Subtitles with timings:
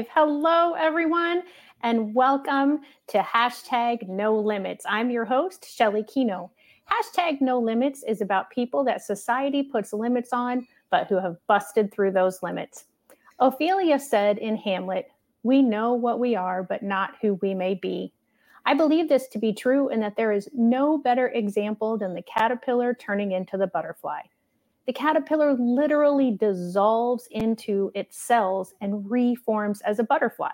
[0.00, 0.08] live.
[0.14, 1.42] Hello, everyone,
[1.82, 4.86] and welcome to hashtag no limits.
[4.88, 6.48] I'm your host, Shelley Kenow.
[6.90, 11.92] Hashtag no limits is about people that society puts limits on, but who have busted
[11.92, 12.86] through those limits.
[13.40, 15.10] Ophelia said in Hamlet,
[15.42, 18.14] We know what we are, but not who we may be.
[18.64, 22.22] I believe this to be true and that there is no better example than the
[22.22, 24.20] caterpillar turning into the butterfly.
[24.86, 30.50] The caterpillar literally dissolves into its cells and reforms as a butterfly.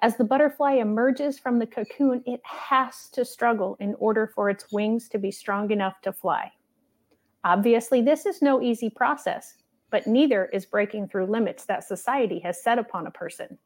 [0.00, 4.70] As the butterfly emerges from the cocoon, it has to struggle in order for its
[4.70, 6.52] wings to be strong enough to fly.
[7.44, 9.54] Obviously, this is no easy process,
[9.90, 13.58] but neither is breaking through limits that society has set upon a person.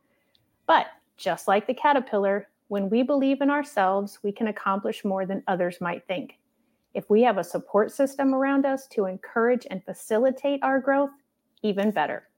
[0.66, 5.42] But just like the caterpillar, when we believe in ourselves, we can accomplish more than
[5.46, 6.38] others might think.
[6.94, 11.10] If we have a support system around us to encourage and facilitate our growth,
[11.62, 12.28] even better.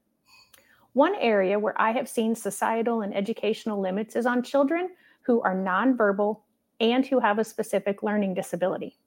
[0.93, 4.91] One area where I have seen societal and educational limits is on children
[5.23, 6.39] who are nonverbal
[6.79, 8.97] and who have a specific learning disability.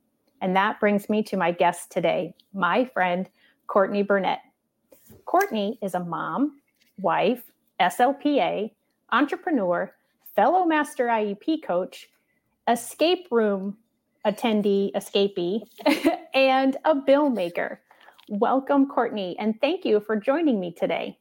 [0.40, 3.28] And that brings me to my guest today, my friend,
[3.66, 4.40] Courtney Burnett.
[5.24, 6.60] Courtney is a mom,
[6.98, 7.42] wife,
[7.80, 8.70] SLPA,
[9.10, 9.92] entrepreneur,
[10.36, 12.08] fellow master IEP coach,
[12.68, 13.76] escape room
[14.26, 15.62] attendee, escapee,
[16.34, 17.80] and a bill maker.
[18.28, 21.18] Welcome, Courtney, and thank you for joining me today.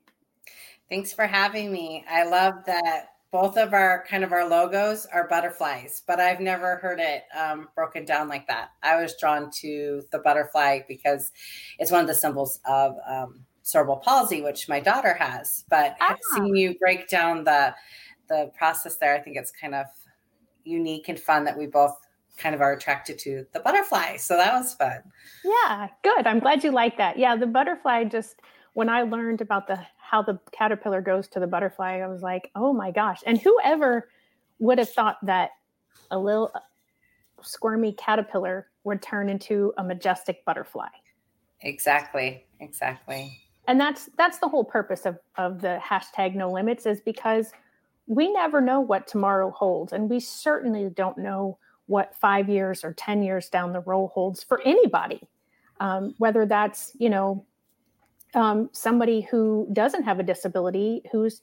[0.89, 2.05] Thanks for having me.
[2.09, 6.77] I love that both of our kind of our logos are butterflies, but I've never
[6.77, 8.69] heard it um, broken down like that.
[8.83, 11.31] I was drawn to the butterfly because
[11.77, 15.65] it's one of the symbols of um, cerebral palsy, which my daughter has.
[15.69, 16.15] But ah.
[16.33, 17.75] seeing you break down the
[18.29, 19.85] the process there, I think it's kind of
[20.63, 21.97] unique and fun that we both
[22.37, 24.17] kind of are attracted to the butterfly.
[24.17, 25.01] So that was fun.
[25.43, 26.27] Yeah, good.
[26.27, 27.17] I'm glad you like that.
[27.17, 28.41] Yeah, the butterfly just
[28.73, 32.51] when I learned about the how the caterpillar goes to the butterfly, I was like,
[32.55, 34.09] "Oh my gosh." And whoever
[34.59, 35.51] would have thought that
[36.11, 36.59] a little uh,
[37.41, 40.87] squirmy caterpillar would turn into a majestic butterfly.
[41.61, 42.45] Exactly.
[42.59, 43.41] Exactly.
[43.67, 47.51] And that's that's the whole purpose of of the hashtag no limits is because
[48.05, 49.91] we never know what tomorrow holds.
[49.91, 54.43] And we certainly don't know what five years or 10 years down the road holds
[54.43, 55.21] for anybody.
[55.79, 57.45] Um, whether that's, you know,
[58.33, 61.41] um, somebody who doesn't have a disability, who's,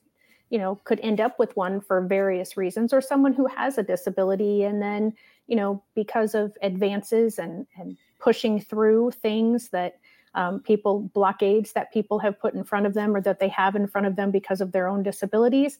[0.50, 3.82] you know, could end up with one for various reasons, or someone who has a
[3.82, 5.12] disability and then,
[5.47, 9.99] you know, because of advances and, and pushing through things that
[10.34, 13.76] um, people blockades that people have put in front of them or that they have
[13.76, 15.78] in front of them because of their own disabilities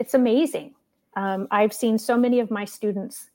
[0.00, 0.74] it's amazing.
[1.14, 3.30] Um, I've seen so many of my students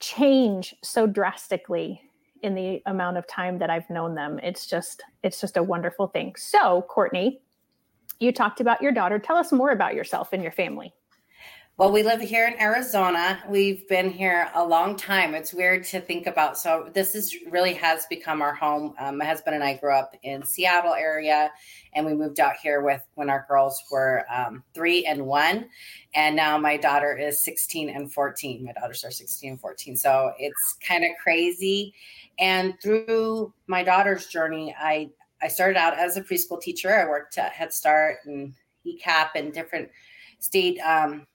[0.00, 2.02] change so drastically
[2.42, 4.40] in the amount of time that I've known them.
[4.42, 6.34] It's just it's just a wonderful thing.
[6.36, 7.40] So, Courtney,
[8.18, 9.18] you talked about your daughter.
[9.18, 10.92] Tell us more about yourself and your family.
[11.80, 13.42] Well, we live here in Arizona.
[13.48, 15.34] We've been here a long time.
[15.34, 16.58] It's weird to think about.
[16.58, 18.92] So this is really has become our home.
[18.98, 21.50] Um, my husband and I grew up in Seattle area,
[21.94, 25.70] and we moved out here with when our girls were um, three and one,
[26.12, 28.66] and now my daughter is sixteen and fourteen.
[28.66, 31.94] My daughters are sixteen and fourteen, so it's kind of crazy.
[32.38, 35.08] And through my daughter's journey, I
[35.40, 36.94] I started out as a preschool teacher.
[36.94, 38.52] I worked at Head Start and
[38.86, 39.88] ECAP and different
[40.40, 41.26] state um,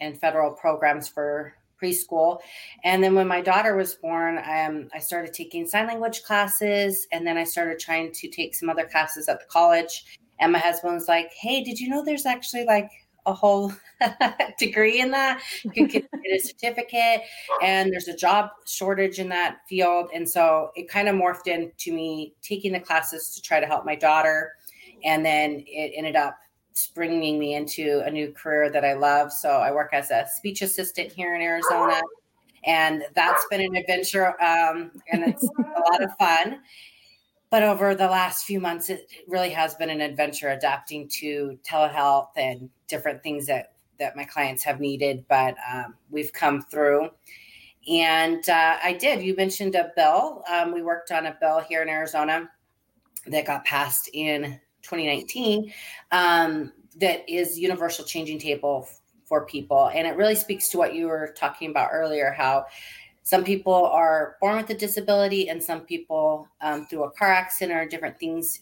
[0.00, 2.40] and federal programs for preschool.
[2.84, 7.06] And then when my daughter was born, um, I started taking sign language classes.
[7.12, 10.16] And then I started trying to take some other classes at the college.
[10.40, 12.90] And my husband was like, Hey, did you know there's actually like
[13.26, 13.72] a whole
[14.58, 15.40] degree in that?
[15.62, 17.22] You can get a certificate,
[17.62, 20.10] and there's a job shortage in that field.
[20.14, 23.84] And so it kind of morphed into me taking the classes to try to help
[23.84, 24.52] my daughter.
[25.04, 26.38] And then it ended up
[26.86, 29.32] bringing me into a new career that I love.
[29.32, 32.00] So I work as a speech assistant here in Arizona,
[32.64, 36.60] and that's been an adventure, um, and it's a lot of fun.
[37.50, 42.28] But over the last few months, it really has been an adventure adapting to telehealth
[42.36, 45.24] and different things that that my clients have needed.
[45.28, 47.10] But um, we've come through.
[47.88, 49.22] And uh, I did.
[49.22, 50.44] You mentioned a bill.
[50.50, 52.50] Um, we worked on a bill here in Arizona
[53.26, 55.72] that got passed in 2019
[56.12, 58.88] um, that is universal changing table
[59.26, 59.90] for people.
[59.94, 62.64] And it really speaks to what you were talking about earlier how
[63.22, 67.78] some people are born with a disability and some people um, through a car accident
[67.78, 68.60] or different things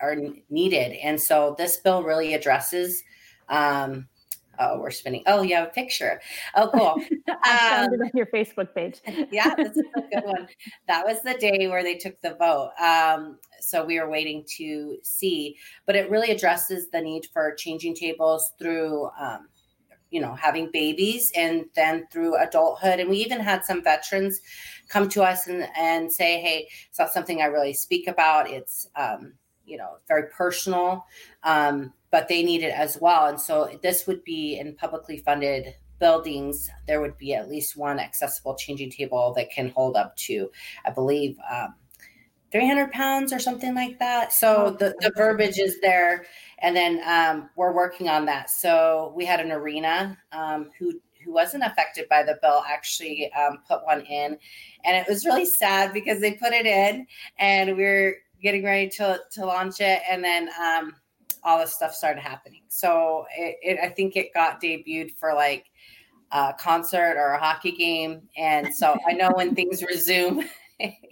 [0.00, 0.16] are
[0.48, 0.92] needed.
[1.02, 3.02] And so this bill really addresses
[3.50, 4.08] um,
[4.58, 5.22] Oh, we're spinning.
[5.26, 6.20] Oh, you have a picture.
[6.54, 7.02] Oh, cool.
[7.44, 9.00] I found um, it on your Facebook page.
[9.30, 10.48] yeah, that's a good one.
[10.86, 12.70] That was the day where they took the vote.
[12.80, 15.56] Um, so we were waiting to see,
[15.86, 19.48] but it really addresses the need for changing tables through, um,
[20.10, 22.98] you know, having babies and then through adulthood.
[22.98, 24.40] And we even had some veterans
[24.88, 28.50] come to us and, and say, hey, it's not something I really speak about.
[28.50, 29.34] It's, um,
[29.64, 31.04] you know, very personal,
[31.42, 33.26] um, but they need it as well.
[33.26, 37.98] And so this would be in publicly funded buildings, there would be at least one
[37.98, 40.50] accessible changing table that can hold up to,
[40.84, 41.74] I believe, um,
[42.50, 44.32] 300 pounds or something like that.
[44.32, 46.24] So oh, the, the verbiage is there.
[46.60, 48.50] And then um, we're working on that.
[48.50, 50.92] So we had an arena um, who
[51.24, 54.38] who wasn't affected by the bill actually um, put one in,
[54.84, 57.06] and it was really sad because they put it in,
[57.38, 60.48] and we are getting ready to to launch it, and then
[61.44, 62.62] all this stuff started happening.
[62.68, 65.66] So it, it, I think it got debuted for like
[66.32, 70.44] a concert or a hockey game, and so I know when things resume.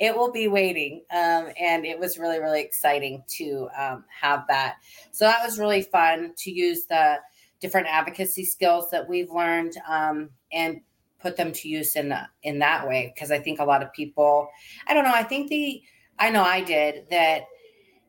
[0.00, 1.04] it will be waiting.
[1.10, 4.76] Um, and it was really, really exciting to um, have that.
[5.12, 7.18] So that was really fun to use the
[7.60, 10.80] different advocacy skills that we've learned um, and
[11.20, 13.12] put them to use in in that way.
[13.14, 14.48] Because I think a lot of people,
[14.88, 15.80] I don't know, I think the,
[16.18, 17.44] I know I did that.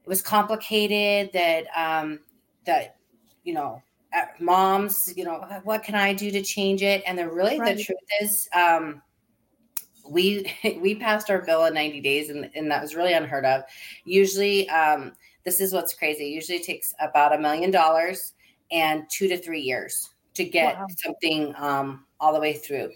[0.04, 1.32] It was complicated.
[1.34, 2.20] That um,
[2.66, 2.98] that
[3.44, 3.82] you know
[4.40, 7.04] moms, you know, what can I do to change it?
[7.08, 7.76] And the really right.
[7.76, 9.02] the truth is, um,
[10.08, 13.64] we we passed our bill in 90 days and, and that was really unheard of
[14.06, 15.14] usually um,
[15.46, 18.34] this is what's crazy usually it takes about a million dollars
[18.72, 20.88] and two to three years to get wow.
[20.98, 22.90] something um, all the way through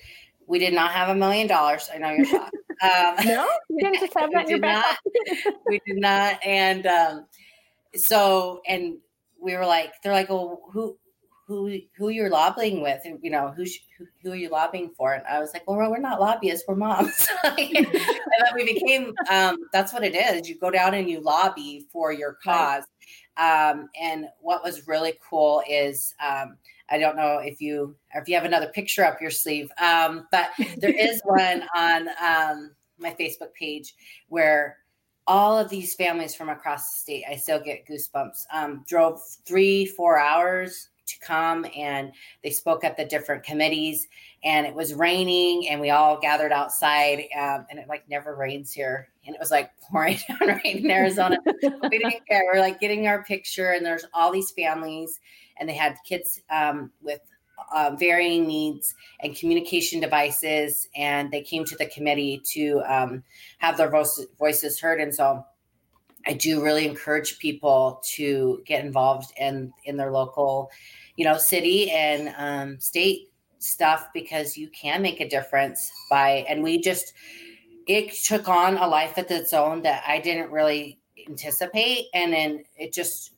[0.47, 3.47] we did not have a million dollars i know you're shocked um, no?
[3.69, 4.97] You didn't just have that in your back
[5.67, 7.25] we did not and um,
[7.95, 8.97] so and
[9.39, 10.97] we were like they're like well who
[11.47, 12.99] who who you're lobbying with?
[13.05, 15.13] And you know who's who, who are you lobbying for?
[15.13, 17.27] And i was like well we're not lobbyists we're moms.
[17.43, 17.87] And
[18.45, 20.49] then we became um, that's what it is.
[20.49, 22.83] You go down and you lobby for your cause.
[23.37, 26.57] Um, and what was really cool is um,
[26.89, 30.27] i don't know if you or if you have another picture up your sleeve um,
[30.31, 33.95] but there is one on um, my facebook page
[34.29, 34.77] where
[35.27, 38.45] all of these families from across the state, I still get goosebumps.
[38.53, 42.11] Um, drove three, four hours to come and
[42.43, 44.07] they spoke at the different committees
[44.43, 48.71] and it was raining and we all gathered outside um, and it like never rains
[48.71, 51.37] here and it was like pouring down rain in arizona.
[51.45, 52.43] We didn't care.
[52.51, 55.19] We're like getting our picture and there's all these families
[55.59, 57.21] and they had kids um, with
[57.73, 63.23] uh, varying needs and communication devices and they came to the committee to um,
[63.57, 63.91] have their
[64.37, 65.43] voices heard and so
[66.27, 70.69] I do really encourage people to get involved in in their local,
[71.15, 76.45] you know, city and um, state stuff because you can make a difference by.
[76.49, 77.13] And we just
[77.87, 82.63] it took on a life of its own that I didn't really anticipate, and then
[82.75, 83.33] it just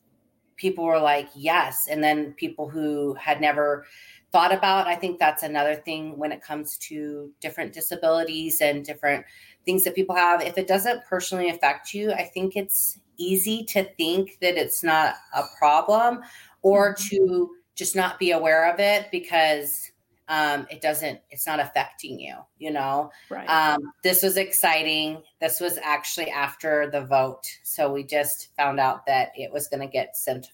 [0.56, 3.86] people were like yes, and then people who had never
[4.32, 4.88] thought about.
[4.88, 9.24] I think that's another thing when it comes to different disabilities and different
[9.64, 10.42] things that people have.
[10.42, 15.14] If it doesn't personally affect you, I think it's easy to think that it's not
[15.34, 16.20] a problem
[16.62, 17.16] or mm-hmm.
[17.16, 19.90] to just not be aware of it because
[20.28, 23.48] um, it doesn't it's not affecting you you know right.
[23.48, 29.04] um, this was exciting this was actually after the vote so we just found out
[29.06, 30.52] that it was going to get sent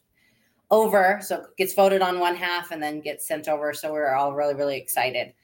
[0.70, 4.14] over so it gets voted on one half and then gets sent over so we're
[4.14, 5.34] all really really excited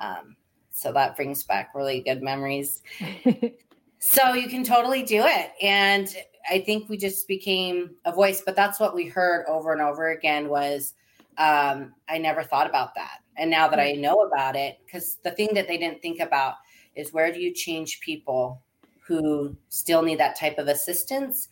[0.00, 0.34] um,
[0.74, 2.82] so that brings back really good memories.
[4.00, 5.52] so you can totally do it.
[5.62, 6.14] And
[6.50, 10.10] I think we just became a voice, but that's what we heard over and over
[10.10, 10.94] again was
[11.38, 13.20] um, I never thought about that.
[13.36, 16.54] And now that I know about it, because the thing that they didn't think about
[16.96, 18.62] is where do you change people
[19.06, 21.48] who still need that type of assistance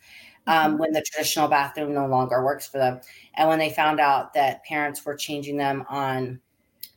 [0.47, 0.77] um, mm-hmm.
[0.79, 2.99] when the traditional bathroom no longer works for them.
[3.35, 6.39] And when they found out that parents were changing them on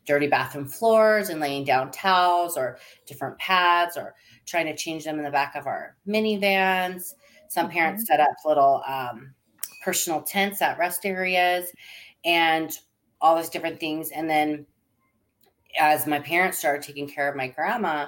[0.07, 4.15] dirty bathroom floors and laying down towels or different pads or
[4.47, 7.15] trying to change them in the back of our minivans.
[7.49, 8.07] Some parents mm-hmm.
[8.07, 9.35] set up little um,
[9.85, 11.71] personal tents at rest areas
[12.25, 12.71] and
[13.21, 14.11] all those different things.
[14.11, 14.67] And then
[15.79, 18.07] as my parents started taking care of my grandma,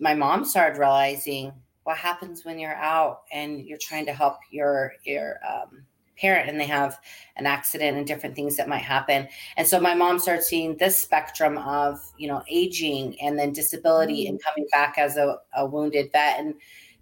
[0.00, 1.52] my mom started realizing
[1.84, 5.85] what happens when you're out and you're trying to help your your um,
[6.16, 6.98] parent and they have
[7.36, 9.28] an accident and different things that might happen.
[9.56, 14.24] And so my mom started seeing this spectrum of, you know, aging and then disability
[14.24, 14.34] mm-hmm.
[14.34, 16.54] and coming back as a, a wounded vet and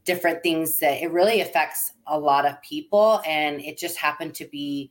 [0.04, 3.22] different things that it really affects a lot of people.
[3.26, 4.90] And it just happened to be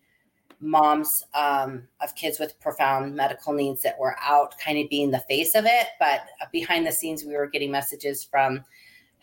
[0.59, 5.19] moms um, of kids with profound medical needs that were out kind of being the
[5.19, 5.87] face of it.
[5.99, 8.63] But behind the scenes, we were getting messages from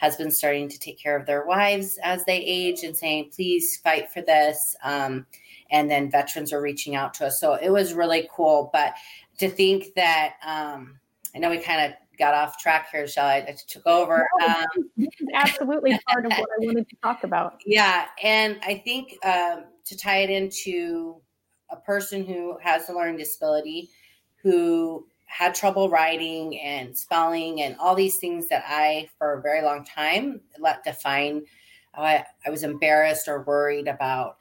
[0.01, 4.11] husbands starting to take care of their wives as they age and saying, please fight
[4.11, 4.75] for this.
[4.83, 5.27] Um,
[5.71, 7.41] and then veterans are reaching out to us.
[7.41, 8.71] So it was really cool.
[8.73, 8.95] But
[9.39, 10.99] to think that, um,
[11.35, 14.27] I know we kind of got off track here, Shelley, I took over.
[14.43, 17.61] Um, absolutely part of what I wanted to talk about.
[17.67, 18.07] Yeah.
[18.23, 21.21] And I think um, to tie it into
[21.71, 23.91] a person who has a learning disability
[24.43, 29.63] who had trouble writing and spelling and all these things that I, for a very
[29.63, 31.45] long time, let define.
[31.95, 34.39] I, I was embarrassed or worried about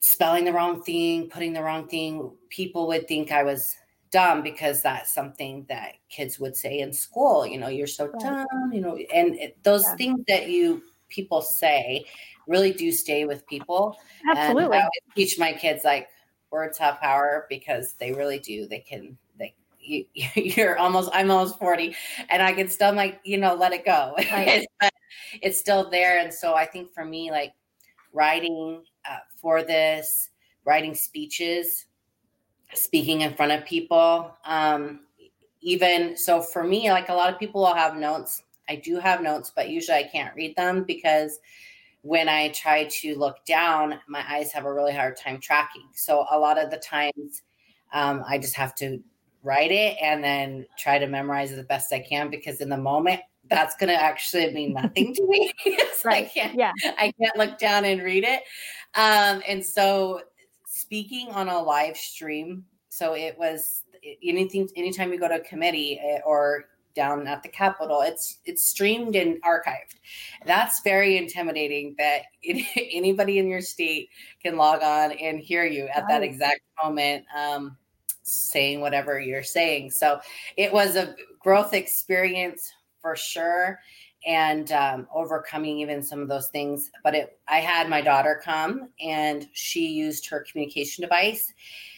[0.00, 2.30] spelling the wrong thing, putting the wrong thing.
[2.50, 3.74] People would think I was
[4.10, 7.46] dumb because that's something that kids would say in school.
[7.46, 8.46] You know, you're so dumb.
[8.72, 9.96] You know, and it, those yeah.
[9.96, 12.04] things that you people say
[12.46, 13.96] really do stay with people.
[14.28, 14.76] Absolutely.
[14.76, 16.08] And I teach my kids like
[16.50, 18.68] words have power because they really do.
[18.68, 19.16] They can
[19.84, 21.94] you, you're almost i'm almost 40
[22.28, 24.14] and i can still like you know let it go.
[24.32, 24.66] Right.
[25.42, 27.52] it's still there and so i think for me like
[28.12, 30.30] writing uh, for this
[30.64, 31.86] writing speeches
[32.72, 35.00] speaking in front of people um
[35.60, 38.42] even so for me like a lot of people will have notes.
[38.68, 41.38] I do have notes but usually i can't read them because
[42.02, 45.88] when i try to look down my eyes have a really hard time tracking.
[45.94, 47.42] So a lot of the times
[47.92, 49.02] um, i just have to
[49.44, 52.76] write it and then try to memorize it the best I can because in the
[52.76, 53.20] moment
[53.50, 55.52] that's going to actually mean nothing to me.
[56.04, 56.24] right.
[56.24, 56.72] I can't, yeah.
[56.98, 58.42] I can't look down and read it.
[58.94, 60.22] Um, and so
[60.66, 63.82] speaking on a live stream, so it was
[64.22, 68.64] anything, anytime you go to a committee eh, or down at the Capitol, it's, it's
[68.68, 69.96] streamed and archived.
[70.46, 74.08] That's very intimidating that anybody in your state
[74.42, 76.08] can log on and hear you at right.
[76.08, 77.24] that exact moment.
[77.36, 77.76] Um,
[78.24, 79.90] saying whatever you're saying.
[79.90, 80.20] So
[80.56, 83.78] it was a growth experience for sure
[84.26, 86.90] and um, overcoming even some of those things.
[87.02, 91.52] But it, I had my daughter come and she used her communication device.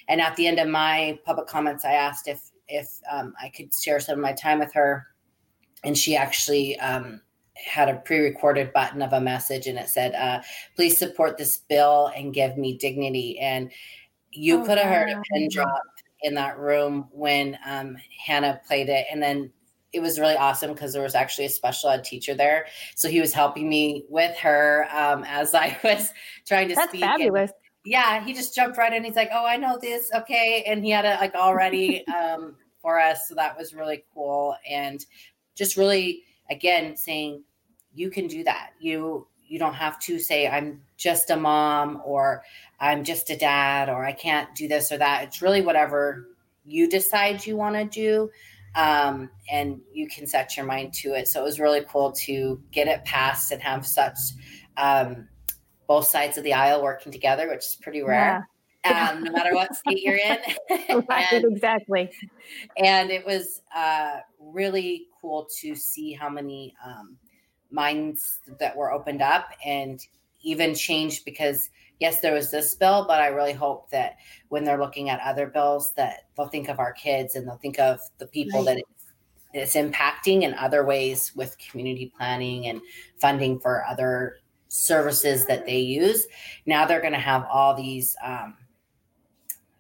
[0.09, 3.73] And at the end of my public comments, I asked if if um, I could
[3.73, 5.07] share some of my time with her,
[5.85, 7.21] and she actually um,
[7.55, 10.43] had a pre-recorded button of a message, and it said, uh,
[10.75, 13.71] "Please support this bill and give me dignity." And
[14.33, 15.83] you oh, could have heard a pin drop
[16.27, 19.07] in that room when um, Hannah played it.
[19.11, 19.51] And then
[19.93, 22.67] it was really awesome because there was actually a special ed teacher there.
[22.97, 26.11] So he was helping me with her um, as I was
[26.45, 27.03] trying to That's speak.
[27.03, 27.53] Fabulous.
[27.53, 27.61] And,
[27.93, 29.05] yeah, he just jumped right in.
[29.05, 30.11] He's like, "Oh, I know this.
[30.13, 33.29] Okay," and he had it like already um, for us.
[33.29, 35.07] So that was really cool, and
[35.55, 37.45] just really again saying,
[37.95, 38.71] "You can do that.
[38.81, 42.43] You you don't have to say I'm just a mom or
[42.81, 45.25] I'm just a dad or I can't do this or that.
[45.25, 46.29] It's really whatever
[46.65, 48.31] you decide you want to do.
[48.75, 51.29] Um, and you can set your mind to it.
[51.29, 54.19] So it was really cool to get it passed and have such
[54.77, 55.29] um,
[55.87, 58.19] both sides of the aisle working together, which is pretty rare.
[58.19, 58.43] Yeah.
[58.87, 60.39] Um, no matter what state you're in.
[61.09, 62.09] right, and, exactly.
[62.77, 67.17] And it was uh, really cool to see how many um,
[67.71, 70.07] minds that were opened up and
[70.43, 74.17] even changed because yes there was this bill but i really hope that
[74.49, 77.79] when they're looking at other bills that they'll think of our kids and they'll think
[77.79, 78.77] of the people right.
[78.77, 78.85] that
[79.57, 82.81] it's impacting in other ways with community planning and
[83.17, 84.37] funding for other
[84.69, 86.27] services that they use.
[86.67, 88.55] Now they're going to have all these um,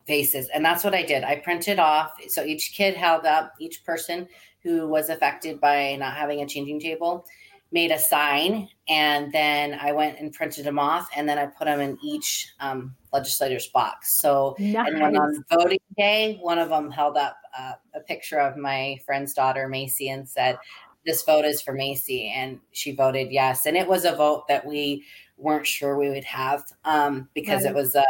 [0.06, 0.48] faces.
[0.54, 1.24] And that's what i did.
[1.24, 4.28] I printed off so each kid held up each person
[4.62, 7.26] who was affected by not having a changing table
[7.72, 11.64] made a sign and then I went and printed them off and then I put
[11.64, 14.18] them in each um, legislator's box.
[14.18, 14.88] So nice.
[14.88, 18.98] and when on voting day, one of them held up uh, a picture of my
[19.04, 20.58] friend's daughter Macy and said,
[21.04, 23.66] "This vote is for Macy," and she voted yes.
[23.66, 25.04] And it was a vote that we
[25.36, 27.70] weren't sure we would have um, because right.
[27.70, 28.04] it was a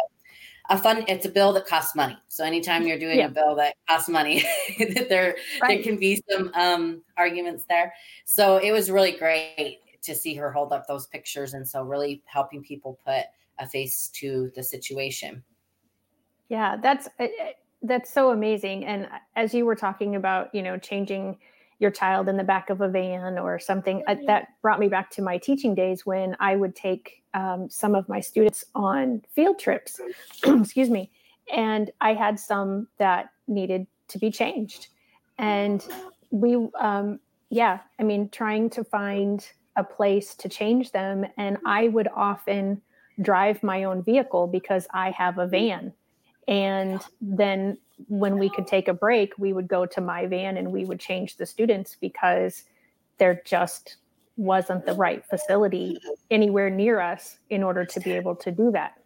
[0.70, 3.26] a fun it's a bill that costs money so anytime you're doing yeah.
[3.26, 4.44] a bill that costs money
[5.08, 5.68] there right.
[5.68, 7.92] there can be some um, arguments there
[8.24, 12.22] so it was really great to see her hold up those pictures and so really
[12.26, 13.24] helping people put
[13.58, 15.42] a face to the situation
[16.48, 17.28] yeah that's uh, uh,
[17.82, 21.36] that's so amazing and as you were talking about you know changing
[21.78, 25.10] your child in the back of a van or something uh, that brought me back
[25.10, 29.58] to my teaching days when i would take um, some of my students on field
[29.58, 30.00] trips.
[30.44, 31.10] Excuse me.
[31.54, 34.88] And i had some that needed to be changed.
[35.38, 35.86] And
[36.30, 41.26] we um, yeah i mean trying to find a place to change them.
[41.36, 42.82] And i would often
[43.22, 45.92] drive my own vehicle because i have a van.
[46.48, 50.70] And then when we could take a break, we would go to my van and
[50.70, 52.64] we would change the students because
[53.18, 53.96] there just
[54.36, 55.98] wasn't the right facility
[56.30, 59.00] anywhere near us in order to be able to do that.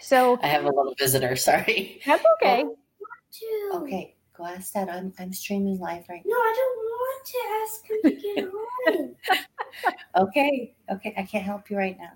[0.00, 1.36] So I have a little visitor.
[1.36, 2.00] Sorry.
[2.04, 2.64] That's okay.
[2.64, 4.90] Oh, okay, go ask that.
[4.90, 6.34] I'm I'm streaming live right now.
[6.34, 8.50] No, I don't want to ask him to get
[8.96, 9.16] home.
[10.16, 12.12] Okay, okay, I can't help you right now.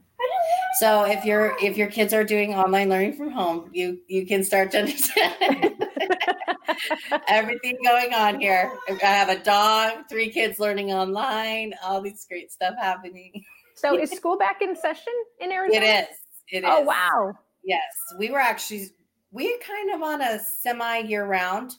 [0.78, 4.44] So if your if your kids are doing online learning from home, you you can
[4.44, 5.34] start to understand
[7.28, 8.72] everything going on here.
[8.88, 13.42] I have a dog, three kids learning online, all these great stuff happening.
[13.74, 15.84] so is school back in session in Arizona?
[15.84, 16.16] It is.
[16.52, 16.64] It is.
[16.66, 17.32] Oh wow.
[17.64, 17.82] Yes,
[18.18, 18.90] we were actually
[19.32, 21.72] we kind of on a semi year round.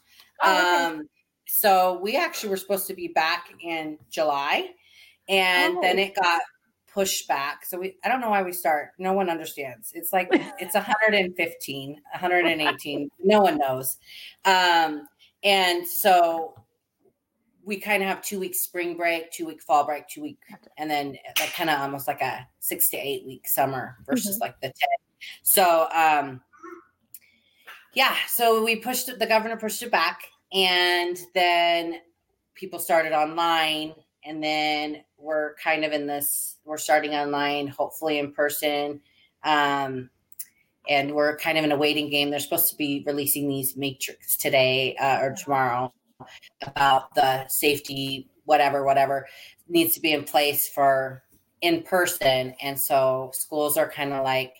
[0.43, 0.85] Oh, okay.
[0.99, 1.09] Um,
[1.47, 4.71] so we actually were supposed to be back in July,
[5.29, 6.01] and then Oh.
[6.01, 6.41] it got
[6.97, 7.63] pushed back.
[7.63, 8.89] So we I don't know why we start.
[8.97, 9.91] No one understands.
[9.93, 13.09] It's like it's 115, 118.
[13.23, 13.97] no one knows.
[14.45, 15.07] Um,
[15.43, 16.55] and so
[17.63, 20.39] we kind of have two weeks spring break, two week fall break, two week,
[20.79, 24.59] and then like kind of almost like a six to eight week summer versus like
[24.61, 24.73] the 10.
[25.43, 26.41] So um
[27.93, 31.99] yeah, so we pushed it, the governor pushed it back, and then
[32.55, 33.93] people started online,
[34.25, 39.01] and then we're kind of in this, we're starting online, hopefully in person.
[39.43, 40.09] Um
[40.89, 42.29] and we're kind of in a waiting game.
[42.29, 45.93] They're supposed to be releasing these matrix today uh, or tomorrow
[46.61, 49.27] about the safety, whatever, whatever
[49.67, 51.23] needs to be in place for
[51.61, 52.53] in person.
[52.61, 54.53] And so schools are kind of like,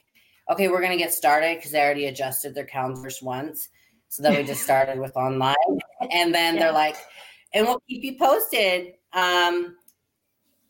[0.49, 3.69] okay, we're going to get started because they already adjusted their calendars once.
[4.09, 5.55] So then we just started with online.
[6.11, 6.63] And then Yeah.
[6.63, 6.97] they're like,
[7.53, 8.93] and we'll keep you posted.
[9.13, 9.77] Um,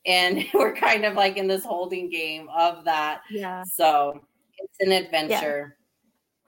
[0.07, 3.21] and we're kind of like in this holding game of that.
[3.29, 3.63] Yeah.
[3.63, 4.21] So
[4.57, 5.77] it's an adventure.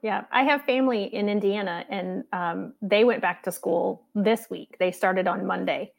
[0.01, 4.77] Yeah, I have family in Indiana, and um, they went back to school this week.
[4.79, 5.91] They started on Monday,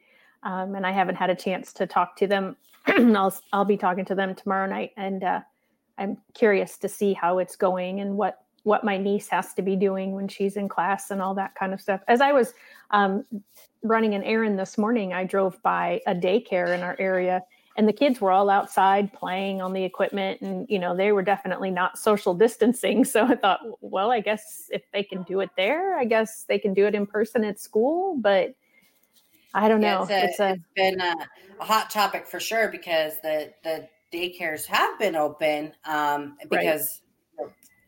[0.43, 2.57] um, and I haven't had a chance to talk to them.
[2.87, 5.41] I'll I'll be talking to them tomorrow night, and uh,
[5.99, 9.77] I'm curious to see how it's going and what what my niece has to be
[9.77, 12.01] doing when she's in class and all that kind of stuff.
[12.09, 12.53] As I was
[12.91, 13.25] um,
[13.83, 17.43] running an errand this morning, I drove by a daycare in our area,
[17.77, 21.23] and the kids were all outside playing on the equipment and you know they were
[21.23, 23.05] definitely not social distancing.
[23.11, 26.59] So i thought well i guess if they can do it there i guess they
[26.59, 28.17] can do it in person at school.
[28.19, 28.55] But
[29.55, 30.03] i don't Yeah, know.
[30.03, 31.15] It's, a, it's a it's been a,
[31.61, 37.01] a hot topic for sure because the the daycares have been open um, because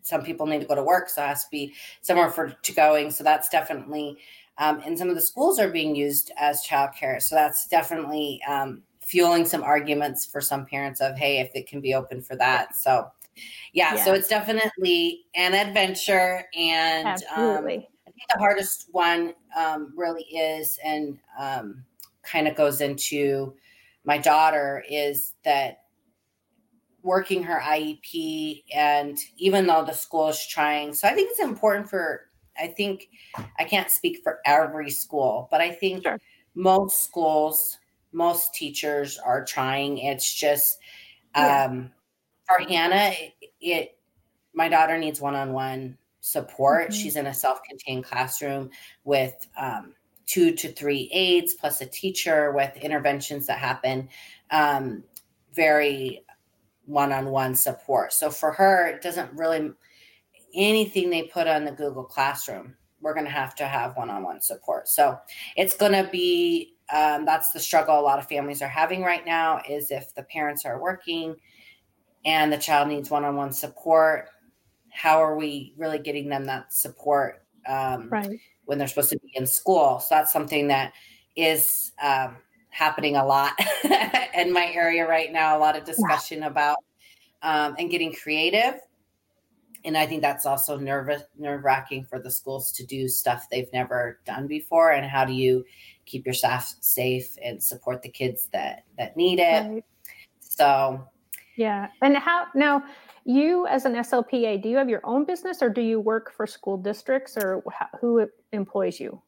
[0.03, 2.73] some people need to go to work, so it has to be somewhere for to
[2.73, 3.11] going.
[3.11, 4.19] So that's definitely,
[4.59, 7.21] um, and some of the schools are being used as childcare.
[7.23, 11.81] So that's definitely um, fueling some arguments for some parents of hey, if it can
[11.81, 12.77] be open for that.
[12.77, 13.11] So
[13.73, 17.23] yeah, so it's definitely an adventure and.
[17.35, 21.83] Um, I think the hardest one um, really is, and um,
[22.23, 23.55] kind of goes into
[24.05, 25.82] my daughter, is that
[27.03, 31.89] working her IEP, and even though the school is trying, so I think it's important
[31.91, 32.29] for.
[32.59, 33.09] I think
[33.59, 36.19] I can't speak for every school, but I think Sure.
[36.55, 37.79] most schools,
[38.13, 39.97] most teachers are trying.
[39.99, 40.79] It's just
[41.35, 41.65] Yeah.
[41.65, 41.93] um,
[42.47, 43.99] for Hannah, it, it
[44.53, 46.91] my daughter needs one-on-one support.
[46.91, 46.95] Mhm.
[46.95, 48.71] She's in a self-contained classroom
[49.05, 49.95] with um,
[50.27, 54.11] two to three aides plus a teacher with interventions that happen.
[54.51, 55.05] Um,
[55.55, 56.25] very
[56.87, 58.13] one-on-one support.
[58.13, 59.71] So for her, it doesn't really
[60.55, 62.75] anything they put on the Google Classroom.
[63.01, 64.89] We're going to have to have one-on-one support.
[64.89, 65.19] So
[65.57, 69.25] it's going to be um, that's the struggle a lot of families are having right
[69.25, 69.61] now.
[69.69, 71.37] Is if the parents are working
[72.25, 74.29] and the child needs one-on-one support
[74.93, 79.33] how are we really getting them that support um, right when they're supposed to be
[79.35, 80.93] in school so that's something that
[81.37, 82.37] is um,
[82.73, 83.53] happening a lot
[84.35, 86.79] in my area right now a lot of discussion about
[87.43, 88.81] um, and getting creative.
[89.85, 93.73] And i think that's also nervous nerve wracking for the schools to do stuff they've
[93.73, 94.93] never done before.
[94.93, 95.65] And how do you
[96.07, 99.69] keep your staff safe and support the kids that that need it?
[99.69, 99.85] Right.
[100.41, 101.07] So
[101.57, 101.89] yeah.
[102.01, 102.85] And how now
[103.25, 106.47] you as an slpa do you have your own business or do you work for
[106.47, 109.21] school districts or wh- who employs you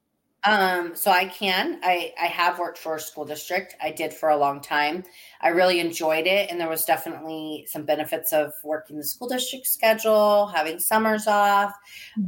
[0.46, 1.80] Um, so I can.
[1.82, 3.76] I I have worked for a school district.
[3.82, 5.04] I did for a long time.
[5.40, 9.66] I really enjoyed it, and there was definitely some benefits of working the school district
[9.66, 11.72] schedule, having summers off.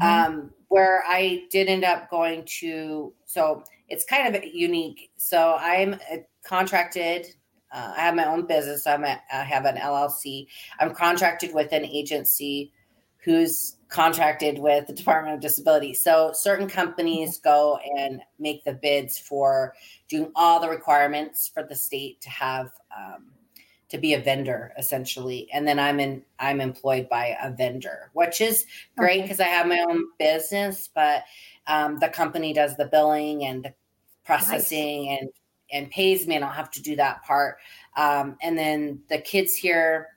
[0.00, 5.10] Um, where I did end up going to, so it's kind of unique.
[5.16, 5.96] So I'm
[6.44, 7.26] contracted.
[7.72, 8.86] Uh, I have my own business.
[8.86, 10.46] I'm a, I have an LLC.
[10.80, 12.72] I'm contracted with an agency
[13.26, 15.92] whose contracted with the Department of Disability.
[15.94, 19.74] So certain companies go and make the bids for
[20.08, 23.32] doing all the requirements for the state to have um,
[23.88, 28.40] to be a vendor essentially and then i'm in i'm employed by a vendor which
[28.40, 28.66] is
[28.98, 29.48] great because okay.
[29.48, 31.22] i have my own business but
[31.68, 33.72] um, the company does the billing and the
[34.24, 35.20] processing nice.
[35.20, 35.30] and
[35.70, 37.58] and pays me and i'll have to do that part
[37.96, 40.08] um, and then the kids here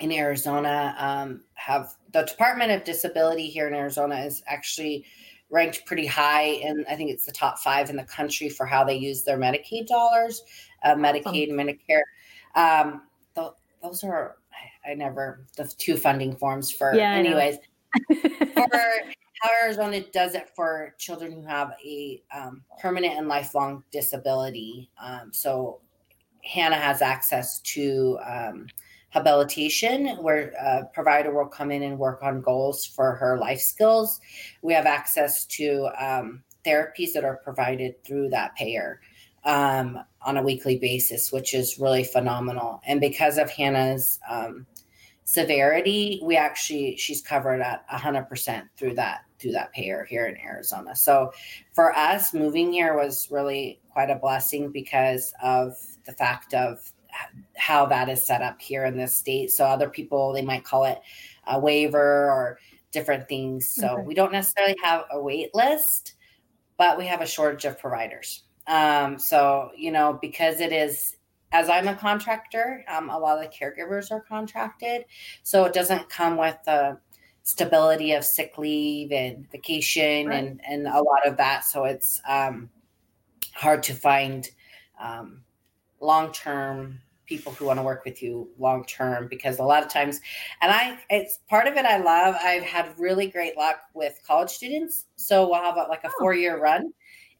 [0.00, 5.04] in arizona um, have the department of disability here in arizona is actually
[5.50, 8.82] ranked pretty high and i think it's the top five in the country for how
[8.84, 10.42] they use their medicaid dollars
[10.84, 12.02] uh, medicaid and medicare
[12.54, 13.02] um,
[13.34, 13.52] th-
[13.82, 14.36] those are
[14.86, 16.94] I, I, never the two funding forms for.
[16.94, 17.56] Yeah, anyways,
[18.54, 18.80] for
[19.42, 24.90] how Arizona does it for children who have a um, permanent and lifelong disability.
[25.02, 25.80] Um, so
[26.44, 28.66] Hannah has access to um,
[29.12, 34.20] habilitation, where a provider will come in and work on goals for her life skills.
[34.62, 39.00] We have access to um, therapies that are provided through that payer
[39.44, 42.80] um, on a weekly basis, which is really phenomenal.
[42.86, 44.66] And because of Hannah's um,
[45.24, 50.36] severity, we actually she's covered at hundred percent through that through that payer here in
[50.38, 50.96] Arizona.
[50.96, 51.32] So
[51.72, 55.74] for us, moving here was really quite a blessing because of
[56.06, 56.92] the fact of
[57.56, 59.50] how that is set up here in this state.
[59.50, 61.00] So other people they might call it
[61.46, 62.58] a waiver or
[62.92, 63.68] different things.
[63.74, 64.02] So okay.
[64.02, 66.14] we don't necessarily have a wait list,
[66.76, 68.44] but we have a shortage of providers.
[68.66, 71.16] Um, so, you know, because it is,
[71.50, 75.04] as I'm a contractor, um, a lot of the caregivers are contracted.
[75.42, 76.98] So it doesn't come with the
[77.42, 80.38] stability of sick leave and vacation right.
[80.38, 81.64] and, and a lot of that.
[81.64, 82.70] So it's um,
[83.52, 84.48] hard to find
[85.00, 85.42] um,
[86.02, 89.88] long term people who want to work with you long term because a lot of
[89.88, 90.20] times
[90.60, 94.50] and i it's part of it i love i've had really great luck with college
[94.50, 96.14] students so we'll have a, like a oh.
[96.18, 96.92] four year run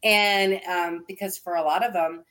[0.04, 2.24] and um, because for a lot of them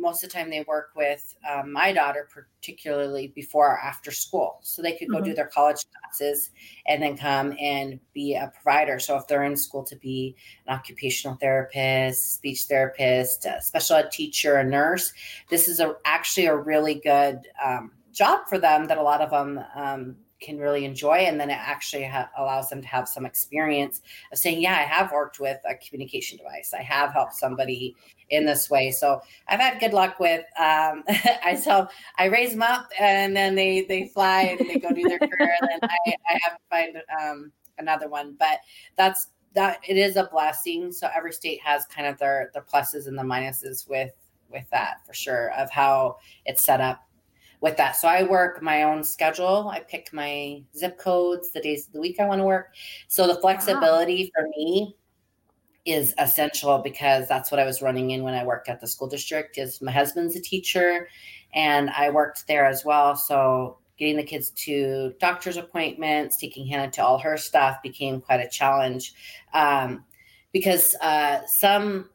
[0.00, 4.58] most of the time they work with um, my daughter particularly before or after school
[4.62, 5.26] so they could go mm-hmm.
[5.26, 6.50] do their college classes
[6.86, 10.34] and then come and be a provider so if they're in school to be
[10.66, 15.12] an occupational therapist speech therapist special ed teacher a nurse
[15.50, 19.30] this is a, actually a really good um, job for them that a lot of
[19.30, 23.26] them um, can really enjoy and then it actually ha- allows them to have some
[23.26, 26.72] experience of saying yeah i have worked with a communication device.
[26.76, 27.94] I have helped somebody
[28.30, 28.90] in this way.
[28.90, 31.04] So i've had good luck with um,
[31.44, 35.02] i so i raise them up and then they they fly and they go do
[35.02, 38.36] their career and then I, I have to find um, another one.
[38.38, 38.60] But
[38.96, 40.92] that's that it is a blessing.
[40.92, 44.12] So every state has kind of their their pluses and the minuses with
[44.48, 47.06] with that for sure of how it's set up
[47.60, 47.96] with that.
[47.96, 49.68] So I work my own schedule.
[49.72, 52.74] I pick my zip codes, the days of the week I want to work.
[53.08, 54.42] So the flexibility wow.
[54.42, 54.96] for me
[55.84, 59.08] is essential because that's what I was running in when I worked at the school
[59.08, 61.08] district is my husband's a teacher
[61.54, 63.16] and I worked there as well.
[63.16, 68.40] So getting the kids to doctor's appointments, taking Hannah to all her stuff became quite
[68.40, 69.14] a challenge.
[69.52, 70.04] Um,
[70.52, 72.08] because uh, some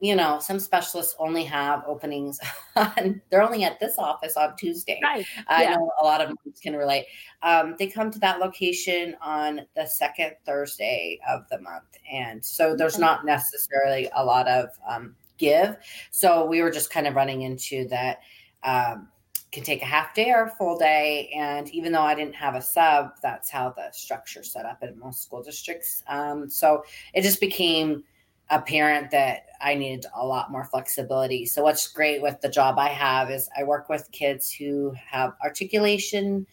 [0.00, 2.38] you know, some specialists only have openings
[2.76, 5.00] on, they're only at this office on Tuesday.
[5.02, 5.24] Right.
[5.48, 5.76] I yeah.
[5.76, 7.06] know a lot of moms can relate.
[7.42, 11.84] Um, they come to that location on the second Thursday of the month.
[12.12, 15.76] And so there's not necessarily a lot of um, give.
[16.10, 18.18] So we were just kind of running into that.
[18.62, 19.08] Um,
[19.52, 21.30] can take a half day or a full day.
[21.34, 24.98] And even though I didn't have a sub, that's how the structure set up in
[24.98, 26.02] most school districts.
[26.08, 28.04] Um, so it just became
[28.50, 31.46] apparent that I needed a lot more flexibility.
[31.46, 35.34] So what's great with the job I have is I work with kids who have
[35.42, 36.46] articulation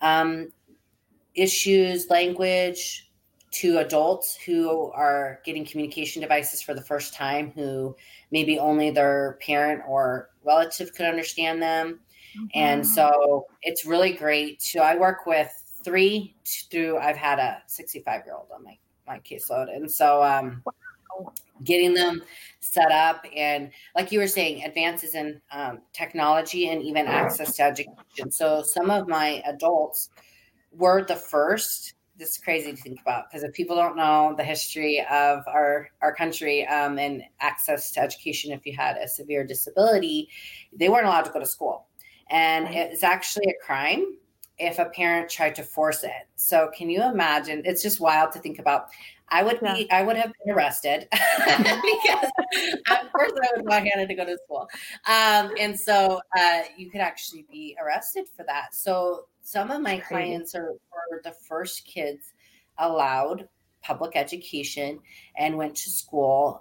[0.00, 0.52] um,
[1.34, 3.10] issues, language,
[3.52, 7.94] to adults who are getting communication devices for the first time, who
[8.30, 12.00] maybe only their parent or relative could understand them.
[12.36, 12.46] Mm-hmm.
[12.54, 14.62] And so it's really great.
[14.62, 15.50] So I work with
[15.84, 16.34] three
[16.70, 19.74] through, I've had a 65 year old on my, my caseload.
[19.74, 20.62] And so, um,
[21.64, 22.22] getting them
[22.60, 27.62] set up and like you were saying advances in um, technology and even access to
[27.62, 30.10] education so some of my adults
[30.72, 34.44] were the first this is crazy to think about because if people don't know the
[34.44, 39.44] history of our our country um, and access to education if you had a severe
[39.44, 40.28] disability
[40.72, 41.86] they weren't allowed to go to school
[42.30, 44.04] and it's actually a crime
[44.58, 46.28] if a parent tried to force it.
[46.36, 47.62] So can you imagine?
[47.64, 48.88] It's just wild to think about.
[49.32, 52.30] I would be, I would have been arrested because
[52.90, 54.68] of course I would want Hannah to go to school.
[55.06, 58.74] Um, and so uh, you could actually be arrested for that.
[58.74, 62.34] So some of my clients are, are the first kids
[62.78, 63.48] allowed
[63.80, 65.00] public education
[65.36, 66.60] and went to school,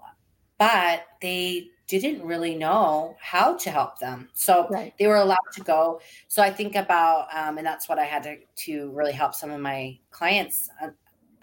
[0.57, 4.29] but they didn't really know how to help them.
[4.33, 4.93] So right.
[4.97, 5.99] they were allowed to go.
[6.29, 9.51] So I think about, um, and that's what I had to, to really help some
[9.51, 10.69] of my clients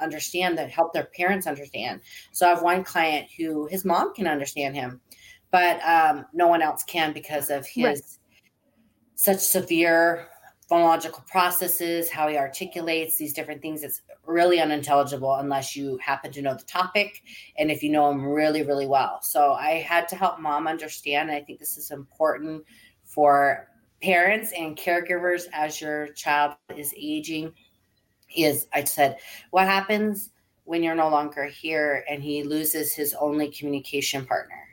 [0.00, 2.00] understand that help their parents understand.
[2.32, 5.00] So I have one client who his mom can understand him,
[5.50, 8.00] but um, no one else can because of his right.
[9.14, 10.28] such severe
[10.70, 13.82] phonological processes, how he articulates these different things.
[13.82, 17.22] It's really unintelligible unless you happen to know the topic
[17.56, 19.20] and if you know him really, really well.
[19.22, 21.30] So I had to help mom understand.
[21.30, 22.64] I think this is important
[23.02, 23.68] for
[24.02, 27.52] parents and caregivers as your child is aging.
[28.36, 29.18] Is I said,
[29.50, 30.30] what happens
[30.64, 34.68] when you're no longer here and he loses his only communication partner?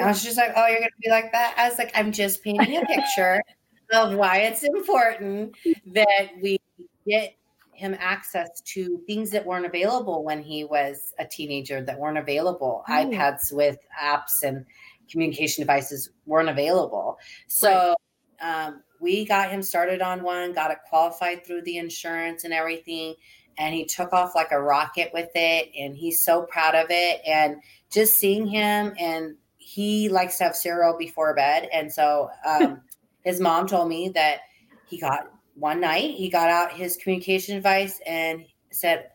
[0.00, 1.54] I was just like, oh, you're going to be like that?
[1.56, 3.42] I was like, I'm just painting a picture
[3.92, 5.56] of why it's important
[5.86, 6.60] that we
[7.06, 7.34] get
[7.78, 12.84] him access to things that weren't available when he was a teenager that weren't available
[12.88, 12.92] oh.
[12.92, 14.66] ipads with apps and
[15.08, 17.94] communication devices weren't available so
[18.42, 18.66] right.
[18.66, 23.14] um, we got him started on one got it qualified through the insurance and everything
[23.58, 27.20] and he took off like a rocket with it and he's so proud of it
[27.26, 27.56] and
[27.90, 32.80] just seeing him and he likes to have cereal before bed and so um,
[33.24, 34.40] his mom told me that
[34.86, 39.10] he got one night, he got out his communication device and said,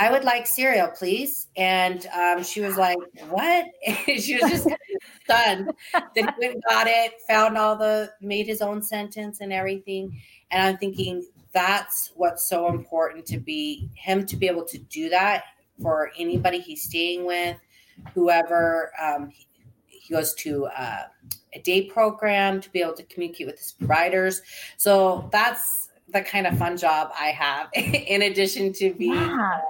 [0.00, 1.48] I would like cereal, please.
[1.56, 3.66] And um, she was like, What?
[4.06, 4.68] she was just
[5.24, 5.72] stunned.
[6.14, 10.20] then he went got it, found all the, made his own sentence and everything.
[10.50, 15.08] And I'm thinking, that's what's so important to be him to be able to do
[15.08, 15.44] that
[15.80, 17.56] for anybody he's staying with,
[18.14, 19.30] whoever um,
[19.86, 21.04] he goes to uh,
[21.54, 24.42] a day program to be able to communicate with his providers.
[24.76, 29.60] So that's the kind of fun job I have, in addition to being yeah.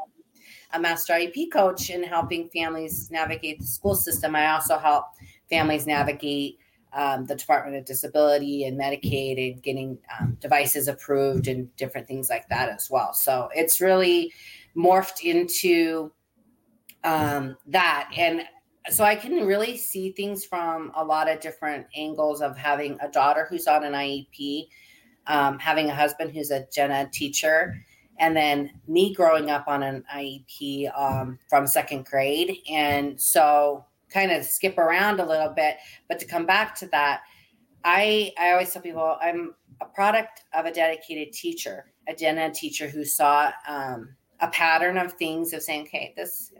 [0.72, 4.37] A master IEP coach in helping families navigate the school system.
[4.37, 5.07] I also help
[5.48, 6.59] families navigate
[6.92, 12.31] um, the Department of Disability and Medicaid and getting um, devices approved and different things
[12.31, 13.12] like that as well.
[13.12, 14.33] So it's really
[14.76, 16.12] morphed into
[17.04, 18.11] um, that.
[18.16, 18.42] And
[18.90, 23.09] so I can really see things from a lot of different angles of having a
[23.09, 24.68] daughter who's on an IEP,
[25.26, 27.76] um, having a husband who's a ed teacher,
[28.18, 32.59] and then me growing up on an IEP um, from second grade.
[32.70, 35.76] And so kind of skip around a little bit,
[36.09, 37.22] but to come back to that,
[37.85, 42.54] I I always tell people I'm a product of a dedicated teacher, a gen ed
[42.54, 46.52] teacher who saw um, a pattern of things of saying, okay, this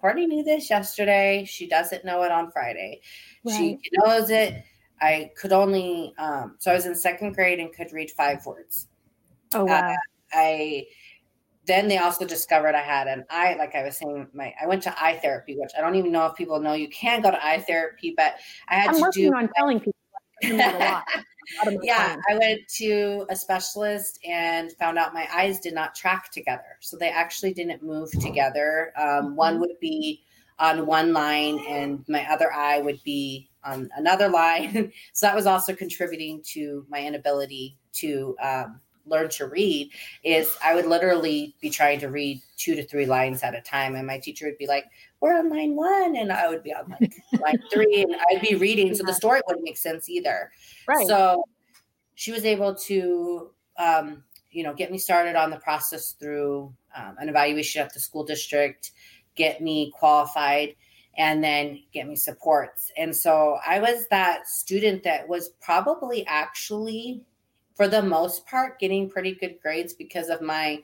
[0.00, 1.46] Courtney knew this yesterday.
[1.46, 3.00] She doesn't know it on Friday.
[3.42, 3.56] Right.
[3.56, 4.62] She knows it.
[5.00, 8.88] I could only, um, so I was in second grade and could read five words.
[9.54, 9.90] Oh, uh, wow.
[9.90, 9.96] Uh,
[10.34, 10.86] I,
[11.66, 14.82] then they also discovered I had an eye, like I was saying, my I went
[14.82, 17.46] to eye therapy, which I don't even know if people know you can go to
[17.46, 18.34] eye therapy, but
[18.68, 18.88] I had to.
[18.90, 19.94] I'm to working do on telling people
[21.82, 26.78] yeah, I went to a specialist and found out my eyes did not track together.
[26.80, 28.92] So they actually didn't move together.
[28.96, 29.60] Um, one mm-hmm.
[29.60, 30.22] would be
[30.58, 34.92] on one line, and my other eye would be on another line.
[35.12, 39.90] so that was also contributing to my inability to um, learn to read.
[40.22, 43.94] Is I would literally be trying to read two to three lines at a time,
[43.94, 44.86] and my teacher would be like,
[45.24, 48.56] we're on line one and I would be on like line three and I'd be
[48.56, 48.94] reading.
[48.94, 50.50] So the story wouldn't make sense either.
[50.86, 51.06] Right.
[51.06, 51.44] So
[52.14, 57.16] she was able to, um, you know, get me started on the process through um,
[57.18, 58.92] an evaluation at the school district,
[59.34, 60.76] get me qualified,
[61.16, 62.92] and then get me supports.
[62.98, 67.22] And so I was that student that was probably actually,
[67.74, 70.82] for the most part, getting pretty good grades because of my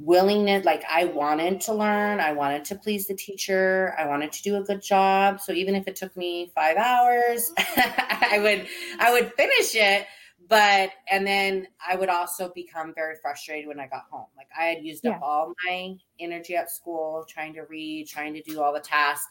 [0.00, 4.42] willingness like i wanted to learn i wanted to please the teacher i wanted to
[4.42, 5.40] do a good job.
[5.40, 8.66] So even if it took me five hours i would
[8.98, 10.06] i would finish it
[10.48, 14.26] but and then i would also become very frustrated when i got home.
[14.38, 15.12] Like i had used yeah.
[15.12, 19.28] up all my energy at school trying to read trying to do all the tasks.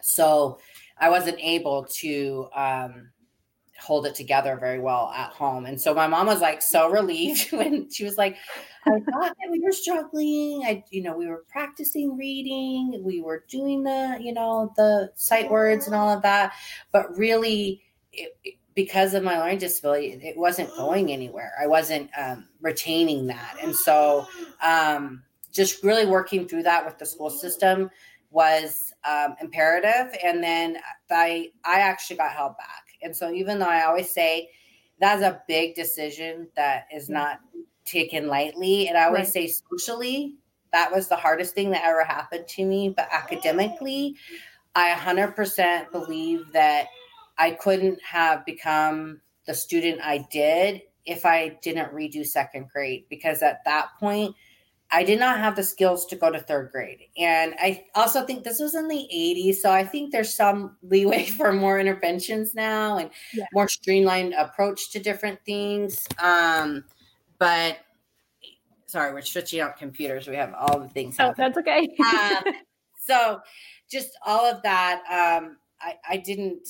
[0.00, 0.58] So
[0.98, 3.10] i wasn't able to um
[3.78, 5.66] hold it together very well at home.
[5.66, 8.36] And so my mom was like so relieved when she was like,
[8.86, 10.62] I thought that we were struggling.
[10.64, 15.50] I, you know, we were practicing reading, we were doing the, you know, the sight
[15.50, 16.52] words and all of that.
[16.92, 18.36] But really, it,
[18.76, 21.52] because of my learning disability, it wasn't going anywhere.
[21.60, 23.56] I wasn't um, retaining that.
[23.62, 24.26] And so
[24.62, 27.90] um, just really working through that with the school system
[28.30, 30.14] was um, imperative.
[30.22, 30.76] And then
[31.10, 34.50] I, I actually got held back and so, even though I always say
[35.00, 37.40] that's a big decision that is not
[37.84, 39.48] taken lightly, and I always right.
[39.48, 40.36] say socially,
[40.72, 42.90] that was the hardest thing that ever happened to me.
[42.96, 44.16] But academically,
[44.74, 46.86] I 100% believe that
[47.38, 53.42] I couldn't have become the student I did if I didn't redo second grade because
[53.42, 54.34] at that point,
[54.90, 57.00] I did not have the skills to go to third grade.
[57.18, 59.56] And I also think this was in the 80s.
[59.56, 63.46] So I think there's some leeway for more interventions now and yeah.
[63.52, 66.06] more streamlined approach to different things.
[66.22, 66.84] Um,
[67.38, 67.78] but
[68.86, 70.28] sorry, we're switching out computers.
[70.28, 71.16] We have all the things.
[71.18, 71.88] Oh, that's okay.
[72.14, 72.54] um,
[72.98, 73.40] so
[73.90, 75.02] just all of that.
[75.10, 76.68] Um, I, I didn't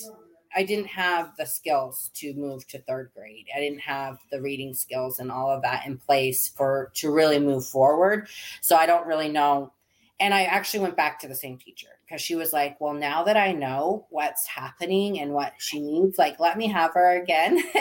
[0.56, 3.46] I didn't have the skills to move to third grade.
[3.54, 7.38] I didn't have the reading skills and all of that in place for to really
[7.38, 8.28] move forward.
[8.62, 9.74] So I don't really know.
[10.18, 13.22] And I actually went back to the same teacher because she was like, "Well, now
[13.24, 17.62] that I know what's happening and what she needs, like let me have her again,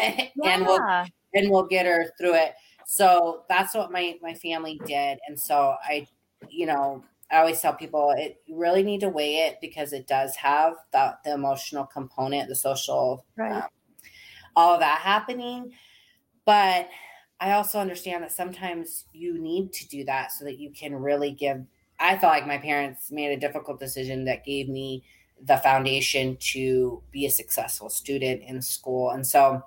[0.43, 0.81] and we'll
[1.33, 5.75] and we'll get her through it." So that's what my my family did, and so
[5.81, 6.07] I,
[6.49, 10.07] you know, I always tell people it you really need to weigh it because it
[10.07, 13.63] does have the, the emotional component, the social, right.
[13.63, 13.69] um,
[14.55, 15.71] all of that happening.
[16.45, 16.89] But
[17.39, 21.31] I also understand that sometimes you need to do that so that you can really
[21.31, 21.63] give.
[21.99, 25.03] I felt like my parents made a difficult decision that gave me
[25.41, 29.11] the foundation to be a successful student in school.
[29.11, 29.63] And so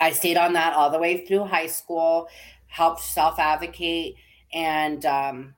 [0.00, 2.28] I stayed on that all the way through high school,
[2.66, 4.16] helped self advocate,
[4.52, 5.54] and um,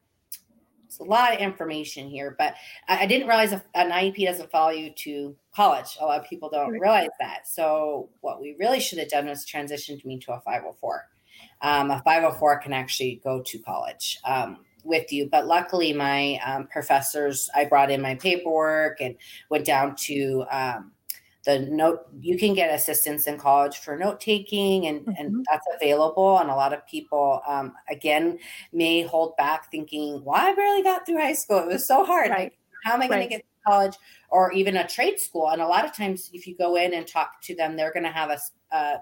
[0.95, 2.55] it's a lot of information here, but
[2.89, 5.97] I, I didn't realize a, an IEP doesn't follow you to college.
[6.01, 7.49] A lot of people don't realize that.
[7.49, 11.09] So what we really should have done was transitioned me to a 504.
[11.63, 16.69] Um, a 504 can actually go to college um, with you, but luckily my um,
[16.69, 19.17] professors, I brought in my paperwork and
[19.51, 20.93] went down to um,
[21.45, 25.13] the note you can get assistance in college for note taking and, mm-hmm.
[25.19, 28.39] and that's available and a lot of people um, again
[28.73, 32.31] may hold back thinking well i barely got through high school it was so hard
[32.31, 32.39] right.
[32.39, 33.95] like how am i going to get to college
[34.31, 37.07] or even a trade school and a lot of times if you go in and
[37.07, 38.39] talk to them they're going to have a
[38.75, 38.97] uh,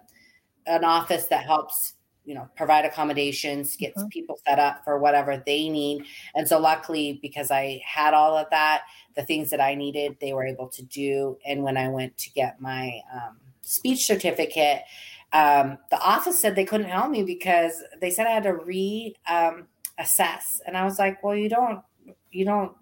[0.67, 1.95] an office that helps
[2.25, 4.09] you know provide accommodations get mm-hmm.
[4.09, 6.05] people set up for whatever they need.
[6.35, 8.83] And so luckily because i had all of that
[9.17, 11.39] the things that i needed they were able to do.
[11.47, 14.83] And when i went to get my um, speech certificate
[15.33, 19.15] um, the office said they couldn't help me because they said i had to re
[19.29, 19.67] um,
[19.99, 21.83] assess and i was like well you don't
[22.31, 22.73] you don't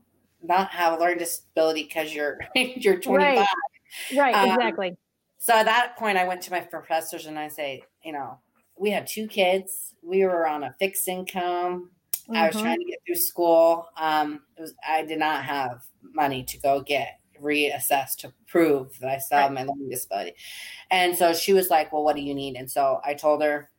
[0.43, 3.47] not have a learning disability because you're you're 25 right,
[4.17, 4.97] right um, exactly.
[5.39, 8.39] so at that point i went to my professors and i say you know
[8.81, 9.95] we had two kids.
[10.03, 11.91] We were on a fixed income.
[12.23, 12.37] Mm-hmm.
[12.37, 12.65] I was mm-hmm.
[12.65, 13.87] trying to get through school.
[13.97, 19.11] Um, it was I did not have money to go get reassessed to prove that
[19.11, 20.35] I still have my learning disability.
[20.91, 23.71] And so she was like, "Well, what do you need?" And so I told her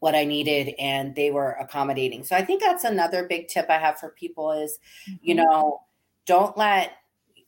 [0.00, 2.22] what I needed, and they were accommodating.
[2.22, 5.16] So I think that's another big tip I have for people is, mm-hmm.
[5.22, 5.80] you know,
[6.26, 6.92] don't let.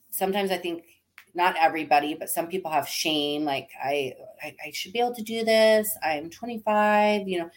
[0.09, 0.83] Sometimes I think
[1.33, 3.43] not everybody, but some people have shame.
[3.43, 5.95] Like I, I, I should be able to do this.
[6.03, 7.49] I'm 25, you know.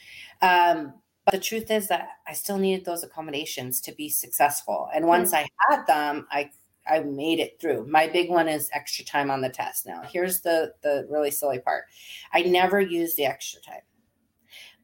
[0.43, 4.89] Um, but the truth is that I still needed those accommodations to be successful.
[4.95, 5.47] And once mm-hmm.
[5.71, 6.51] I had them, I
[6.87, 7.87] I made it through.
[7.87, 9.87] My big one is extra time on the test.
[9.87, 11.85] Now, here's the the really silly part.
[12.33, 13.81] I never use the extra time.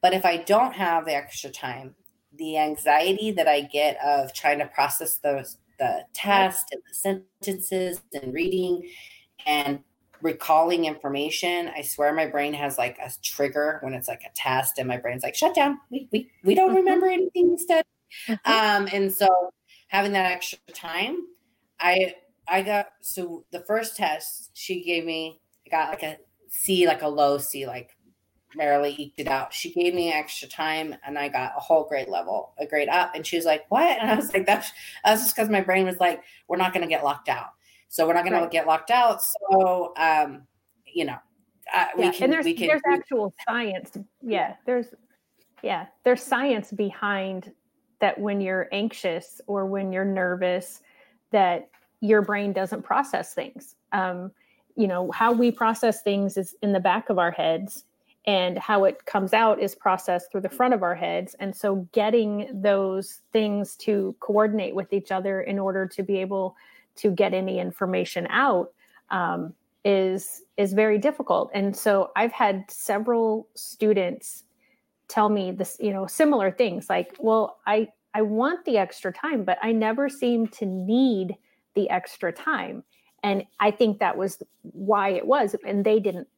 [0.01, 1.95] But if I don't have the extra time,
[2.35, 8.01] the anxiety that I get of trying to process those the test and the sentences
[8.13, 8.89] and reading
[9.47, 9.81] and
[10.23, 11.71] recalling information.
[11.75, 14.99] I swear my brain has like a trigger when it's like a test and my
[14.99, 15.79] brain's like, shut down.
[15.91, 16.77] We we, we don't mm-hmm.
[16.77, 17.85] remember anything instead.
[18.29, 18.53] Mm-hmm.
[18.53, 19.51] Um, and so
[19.89, 21.17] having that extra time,
[21.81, 22.15] I
[22.47, 26.19] I got so the first test she gave me, I got like a
[26.51, 27.91] C, like a low C, like
[28.55, 29.53] Merrily eked it out.
[29.53, 33.13] She gave me extra time and I got a whole grade level, a grade up.
[33.15, 33.99] And she was like, What?
[34.01, 34.71] And I was like, That's,
[35.05, 37.51] that's just because my brain was like, We're not going to get locked out.
[37.89, 38.45] So we're not going right.
[38.45, 39.21] to get locked out.
[39.23, 40.43] So, um,
[40.87, 41.17] you know,
[41.75, 42.11] uh, yeah.
[42.11, 43.97] we can, and there's, we can, there's actual science.
[44.23, 44.55] Yeah.
[44.65, 44.87] There's,
[45.63, 47.53] yeah, there's science behind
[48.01, 50.83] that when you're anxious or when you're nervous,
[51.33, 51.69] that
[52.01, 53.75] your brain doesn't process things.
[53.93, 54.31] Um,
[54.77, 57.85] you know, how we process things is in the back of our heads
[58.27, 61.35] and how it comes out is processed through the front of our heads.
[61.41, 66.57] And so getting those things to coordinate with each other in order to be able
[66.97, 68.73] to get any information out
[69.11, 69.55] um,
[69.85, 71.51] is is very difficult.
[71.55, 74.45] And so i've had several students
[75.09, 79.43] tell me this you know similar things like well i i want the extra time
[79.43, 81.37] but i never seem to need
[81.75, 82.85] the extra time.
[83.23, 86.29] And i think that was why it was and they didn't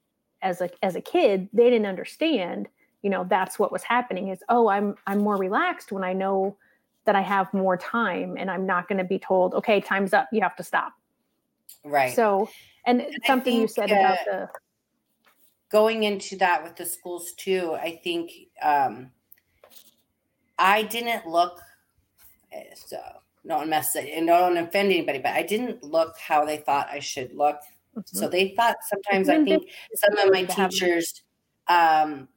[0.43, 2.69] as a as a kid they didn't understand
[3.03, 6.57] you know that's what was happening is oh i'm i'm more relaxed when i know
[7.05, 10.29] that I have more time and I'm not going to be told, okay, time's up,
[10.33, 10.93] you have to stop.
[11.85, 12.15] Right.
[12.15, 12.49] So,
[12.87, 14.49] and, and something you said uh, about the
[15.71, 18.31] going into that with the schools too, I think
[18.63, 19.11] um,
[20.59, 21.61] I didn't look
[22.75, 22.99] so
[23.45, 26.89] no one mess it and don't offend anybody, but I didn't look how they thought
[26.91, 27.57] I should look.
[27.97, 28.19] Mm-hmm.
[28.19, 31.23] So they thought sometimes I think some of my teachers
[31.69, 32.29] um,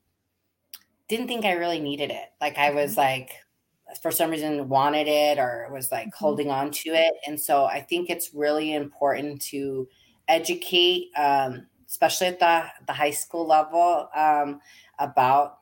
[1.07, 2.29] didn't think I really needed it.
[2.41, 3.01] Like I was mm-hmm.
[3.01, 3.31] like
[4.01, 6.23] for some reason wanted it or was like mm-hmm.
[6.25, 7.13] holding on to it.
[7.25, 9.87] And so I think it's really important to
[10.27, 14.59] educate, um, especially at the, the high school level, um,
[14.99, 15.59] about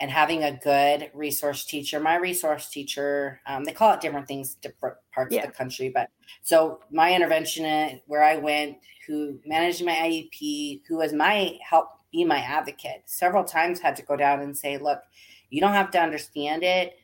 [0.00, 1.98] and having a good resource teacher.
[1.98, 5.42] My resource teacher, um, they call it different things, different parts yeah.
[5.42, 5.90] of the country.
[5.92, 6.08] But
[6.42, 12.24] so my intervention where I went, who managed my IEP, who was my help be
[12.24, 15.00] my advocate, several times had to go down and say, look,
[15.50, 16.96] you don't have to understand it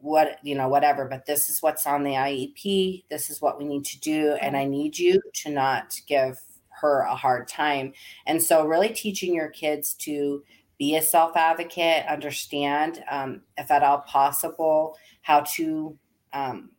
[0.00, 3.64] what you know whatever but this is what's on the iep this is what we
[3.64, 6.38] need to do and i need you to not give
[6.68, 7.92] her a hard time
[8.26, 10.42] and so really teaching your kids to
[10.78, 15.98] be a self advocate understand um, if at all possible how to
[16.32, 16.70] um,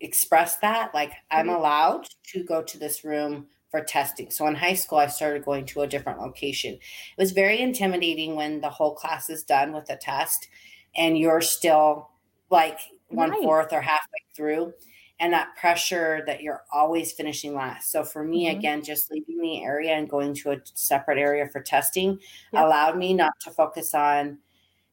[0.00, 1.56] express that like i'm mm-hmm.
[1.56, 4.30] allowed to go to this room for testing.
[4.30, 6.74] So in high school i started going to a different location.
[6.74, 10.48] It was very intimidating when the whole class is done with a test
[10.96, 12.10] and you're still
[12.50, 14.72] like one fourth or halfway through
[15.20, 17.90] and that pressure that you're always finishing last.
[17.90, 18.58] So for me, mm-hmm.
[18.58, 22.18] again, just leaving the area and going to a separate area for testing
[22.52, 22.64] yep.
[22.64, 24.38] allowed me not to focus on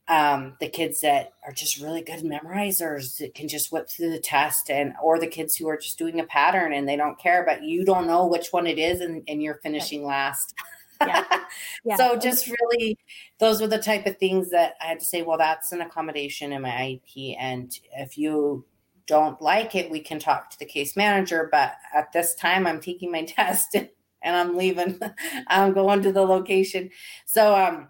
[0.07, 4.19] um, the kids that are just really good memorizers that can just whip through the
[4.19, 7.43] test and or the kids who are just doing a pattern and they don't care,
[7.45, 10.53] but you don't know which one it is and, and you're finishing last.
[11.01, 11.25] Yeah.
[11.85, 11.95] yeah.
[11.97, 12.97] so just really
[13.39, 16.53] those were the type of things that I had to say, well, that's an accommodation
[16.53, 17.35] in my IEP.
[17.39, 18.63] And if you
[19.07, 21.49] don't like it, we can talk to the case manager.
[21.51, 23.89] But at this time I'm taking my test and,
[24.23, 24.99] I'm leaving.
[25.47, 26.89] I'm going to the location.
[27.25, 27.89] So um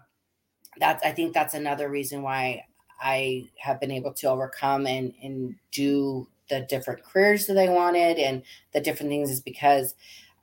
[0.78, 2.66] that's I think that's another reason why
[3.00, 8.18] I have been able to overcome and and do the different careers that I wanted
[8.18, 8.42] and
[8.72, 9.94] the different things is because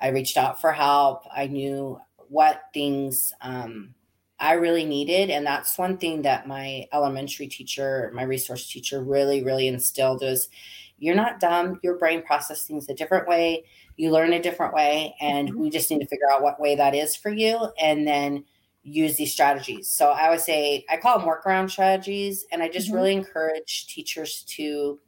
[0.01, 1.23] I reached out for help.
[1.33, 3.93] I knew what things um,
[4.39, 5.29] I really needed.
[5.29, 10.49] And that's one thing that my elementary teacher, my resource teacher, really, really instilled was
[10.97, 11.79] you're not dumb.
[11.83, 13.65] Your brain processes things a different way.
[13.97, 15.15] You learn a different way.
[15.21, 15.59] And mm-hmm.
[15.59, 17.69] we just need to figure out what way that is for you.
[17.81, 18.45] And then
[18.83, 19.87] use these strategies.
[19.87, 22.45] So I would say I call them workaround strategies.
[22.51, 22.95] And I just mm-hmm.
[22.95, 24.99] really encourage teachers to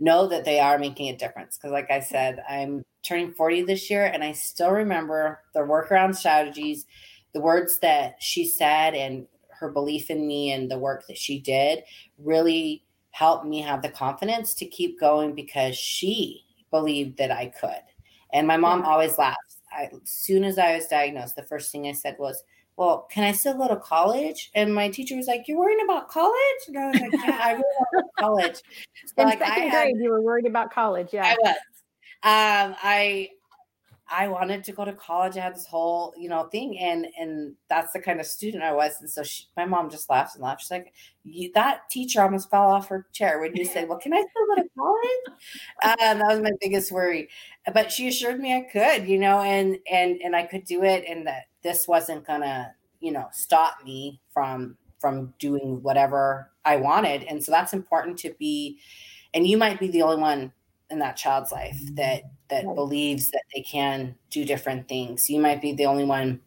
[0.00, 1.56] know that they are making a difference.
[1.56, 6.16] Because, like I said, I'm turning 40 this year, and I still remember the workaround
[6.16, 6.86] strategies,
[7.34, 11.38] the words that she said, and her belief in me and the work that she
[11.38, 11.84] did
[12.18, 17.82] really helped me have the confidence to keep going because she believed that I could.
[18.32, 19.60] And my mom always laughs.
[19.72, 22.42] I, as soon as I was diagnosed, the first thing I said was,
[22.76, 24.50] well, can I still go to college?
[24.54, 26.34] And my teacher was like, You're worrying about college?
[26.66, 28.62] And I was like, Yeah, I really want college.
[29.06, 31.10] So In like second I grade, you were worried about college.
[31.12, 31.24] Yeah.
[31.24, 31.56] I was.
[32.24, 33.28] Um, I
[34.10, 35.36] I wanted to go to college.
[35.36, 38.72] I had this whole, you know, thing, and and that's the kind of student I
[38.72, 38.92] was.
[39.00, 40.64] And so she, my mom just laughs and laughs.
[40.64, 40.92] She's like,
[41.54, 44.62] "That teacher almost fell off her chair when you said, well, can I still go
[44.62, 45.38] to college?'"
[45.82, 47.28] Um, that was my biggest worry.
[47.72, 51.04] But she assured me I could, you know, and and and I could do it,
[51.08, 57.24] and that this wasn't gonna, you know, stop me from from doing whatever I wanted.
[57.24, 58.78] And so that's important to be.
[59.34, 60.52] And you might be the only one
[60.94, 62.74] in that child's life that that right.
[62.74, 65.28] believes that they can do different things.
[65.28, 66.40] You might be the only one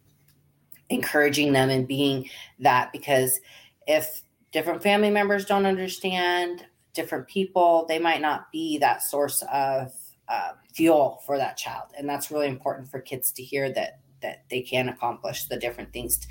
[0.88, 2.28] encouraging them and being
[2.58, 3.38] that because
[3.86, 4.22] if
[4.52, 9.92] different family members don't understand different people, they might not be that source of
[10.28, 14.44] uh, fuel for that child, and that's really important for kids to hear that that
[14.50, 16.26] they can accomplish the different things,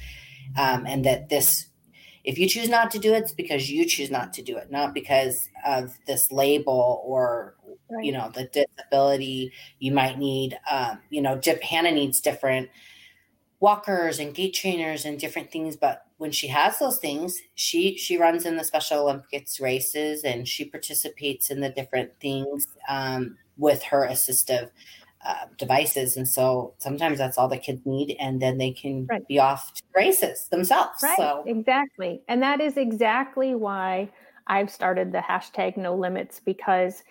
[0.57, 1.69] um, and that this
[2.27, 4.69] if you choose not to do it, it's because you choose not to do it,
[4.69, 7.55] not because of this label or
[7.89, 8.05] right.
[8.05, 9.51] you know the disability.
[9.79, 12.69] You might need, um, you know, Hannah needs different
[13.59, 15.75] walkers and gait trainers and different things.
[15.75, 20.47] But when she has those things, she she runs in the Special Olympics races and
[20.47, 24.69] she participates in the different things um, with her assistive
[25.25, 26.15] uh, devices.
[26.15, 28.15] And so sometimes that's all the kids need.
[28.19, 29.27] And then they can right.
[29.27, 31.01] be off to races themselves.
[31.03, 31.17] Right.
[31.17, 31.43] So.
[31.45, 32.21] Exactly.
[32.27, 34.09] And that is exactly why
[34.47, 37.03] I've started the hashtag no limits because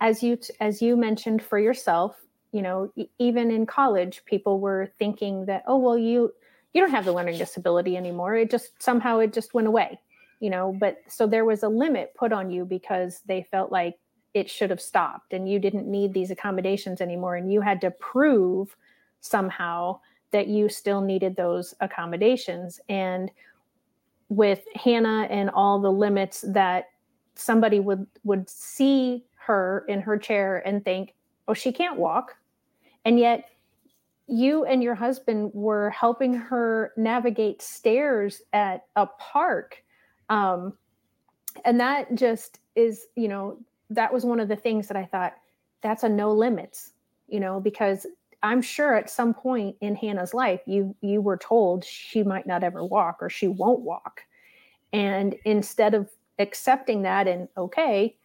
[0.00, 2.16] as you, as you mentioned for yourself,
[2.52, 6.32] you know, even in college, people were thinking that, oh, well, you,
[6.72, 8.34] you don't have the learning disability anymore.
[8.34, 10.00] It just somehow it just went away.
[10.40, 13.98] you know, but so there was a limit put on you because they felt like
[14.32, 17.90] it should have stopped and you didn't need these accommodations anymore and you had to
[17.90, 18.74] prove
[19.20, 19.98] somehow
[20.30, 23.30] that you still needed those accommodations and
[24.28, 26.86] with Hannah and all the limits that
[27.34, 31.14] somebody would would see her in her chair and think
[31.48, 32.36] oh she can't walk
[33.04, 33.46] and yet
[34.26, 39.82] you and your husband were helping her navigate stairs at a park
[40.28, 40.72] um,
[41.64, 43.58] and that just is you know
[43.90, 45.34] that was one of the things that I thought
[45.82, 46.92] that's a no limits,
[47.28, 48.06] you know, because
[48.42, 52.64] I'm sure at some point in Hannah's life you you were told she might not
[52.64, 54.22] ever walk or she won't walk.
[54.92, 58.16] And instead of accepting that and okay,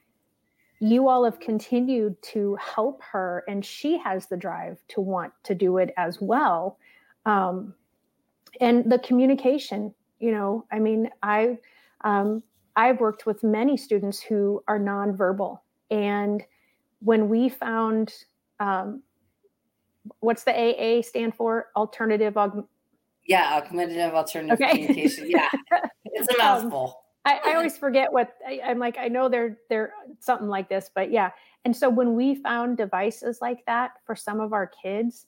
[0.86, 5.55] you all have continued to help her and she has the drive to want to
[5.55, 6.77] do it as well.
[7.25, 7.73] Um,
[8.61, 11.57] and the communication, you know, I mean, I
[12.01, 12.43] um,
[12.75, 15.59] I've worked with many students who are nonverbal.
[15.89, 16.43] And
[16.99, 18.13] when we found
[18.59, 19.01] um,
[20.19, 21.67] what's the AA stand for?
[21.75, 22.67] Alternative aug-
[23.25, 24.71] Yeah, augmentative alternative okay.
[24.71, 25.29] communication.
[25.29, 25.49] Yeah,
[26.05, 27.05] it's a um, mouthful.
[27.26, 28.97] I, I, always forget what I, I'm like.
[28.97, 31.32] I know they're they're something like this, but yeah.
[31.65, 35.26] And so when we found devices like that for some of our kids,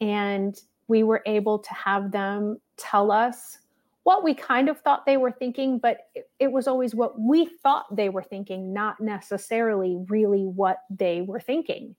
[0.00, 3.58] and we were able to have them tell us
[4.04, 7.44] what we kind of thought they were thinking, but it, it, was always what we
[7.44, 11.94] thought they were thinking, not necessarily really what they were thinking.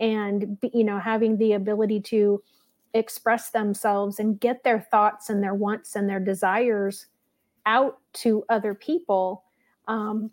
[0.00, 2.42] And, you know, having the ability to
[2.94, 7.06] express themselves and get their thoughts and their wants and their desires
[7.66, 9.44] out to other people.
[9.88, 10.30] Um,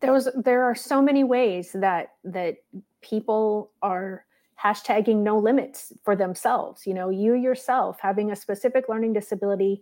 [0.00, 2.56] there was there are so many ways that that
[3.00, 4.24] people are
[4.60, 9.80] hashtagging no limits for themselves you know you yourself having a specific learning disability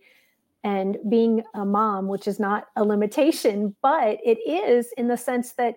[0.66, 5.52] and being a mom, which is not a limitation, but it is in the sense
[5.52, 5.76] that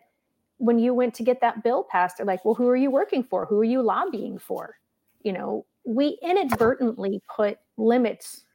[0.57, 3.23] when you went to get that bill passed, they're like, well, who are you working
[3.23, 3.45] for?
[3.45, 4.79] Who are you lobbying for?
[5.21, 8.45] You know, we inadvertently put limits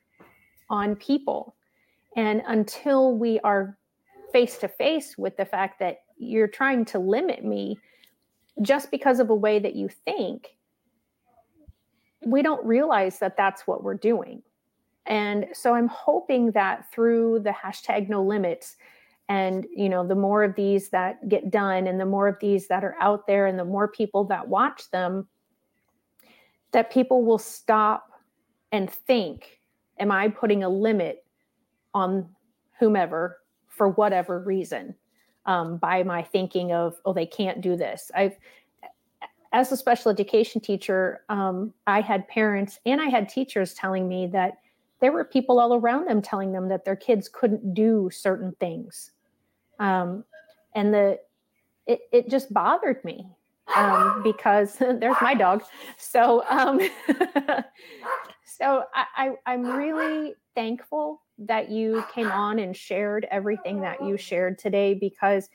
[0.69, 1.55] on people.
[2.17, 3.77] And until we are
[4.33, 7.79] face to face with the fact that you're trying to limit me
[8.63, 10.57] just because of a way that you think,
[12.25, 14.43] we don't realize that that's what we're doing.
[15.07, 18.77] And so I'm hoping that through the hashtag no limits,
[19.29, 22.69] and you know, the more of these that get done and the more of these
[22.69, 25.29] that are out there and the more people that watch them,
[26.73, 28.11] that people will stop
[28.73, 29.61] and think,
[29.99, 31.24] am I putting a limit
[31.95, 32.29] on
[32.79, 33.39] whomever
[33.69, 34.95] for whatever reason?
[35.47, 38.11] Um, by my thinking of, oh, they can't do this.
[38.15, 38.37] I've
[39.53, 44.27] as a special education teacher, um, I had parents and I had teachers telling me
[44.29, 44.59] that
[45.01, 49.13] there were people all around them telling them that their kids couldn't do certain things
[49.79, 50.25] um,
[50.75, 51.19] and the
[51.87, 53.27] it, it just bothered me
[53.77, 55.63] um, because there's my dog
[55.99, 56.81] so um,
[58.47, 64.17] so I, I i'm really thankful that you came on and shared everything that you
[64.17, 65.49] shared today because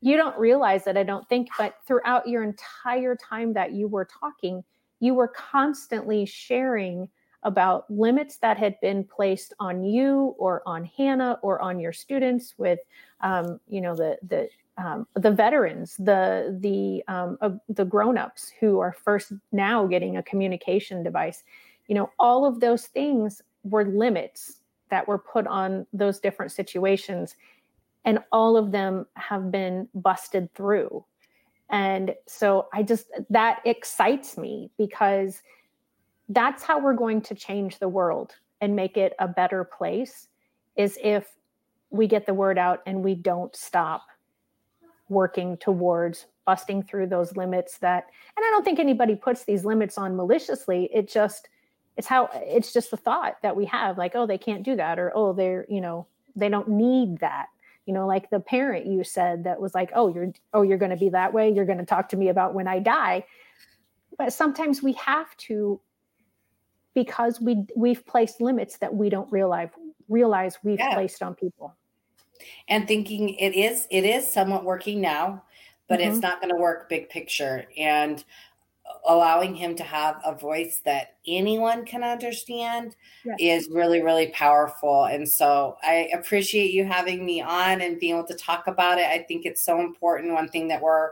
[0.00, 4.06] you don't realize that i don't think but throughout your entire time that you were
[4.20, 4.62] talking
[5.00, 7.08] you were constantly sharing
[7.44, 12.54] about limits that had been placed on you or on Hannah or on your students
[12.58, 12.80] with,
[13.20, 18.80] um, you know, the the um, the veterans, the the um, uh, the grown-ups who
[18.80, 21.44] are first now getting a communication device.
[21.86, 27.36] You know, all of those things were limits that were put on those different situations,
[28.04, 31.04] and all of them have been busted through.
[31.70, 35.42] And so I just that excites me because
[36.28, 40.28] that's how we're going to change the world and make it a better place
[40.76, 41.26] is if
[41.90, 44.06] we get the word out and we don't stop
[45.08, 48.04] working towards busting through those limits that
[48.36, 51.48] and i don't think anybody puts these limits on maliciously it just
[51.98, 54.98] it's how it's just the thought that we have like oh they can't do that
[54.98, 57.48] or oh they're you know they don't need that.
[57.84, 60.92] You know like the parent you said that was like oh you're oh you're going
[60.92, 61.50] to be that way.
[61.52, 63.24] You're going to talk to me about when i die.
[64.16, 65.80] But sometimes we have to
[66.94, 69.70] because we we've placed limits that we don't realize
[70.08, 70.94] realize we've yeah.
[70.94, 71.74] placed on people.
[72.68, 75.42] And thinking it is it is somewhat working now
[75.88, 76.10] but mm-hmm.
[76.12, 77.66] it's not going to work big picture.
[77.76, 78.22] And
[79.06, 83.36] allowing him to have a voice that anyone can understand yes.
[83.40, 88.26] is really really powerful and so i appreciate you having me on and being able
[88.26, 91.10] to talk about it i think it's so important one thing that we're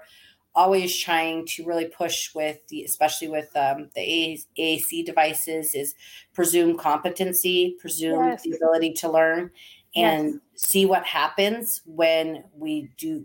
[0.57, 5.95] always trying to really push with the, especially with um, the AAC devices, is
[6.33, 8.43] presume competency, presume yes.
[8.43, 9.51] the ability to learn.
[9.95, 10.41] and Yes.
[10.57, 13.25] see what happens when we do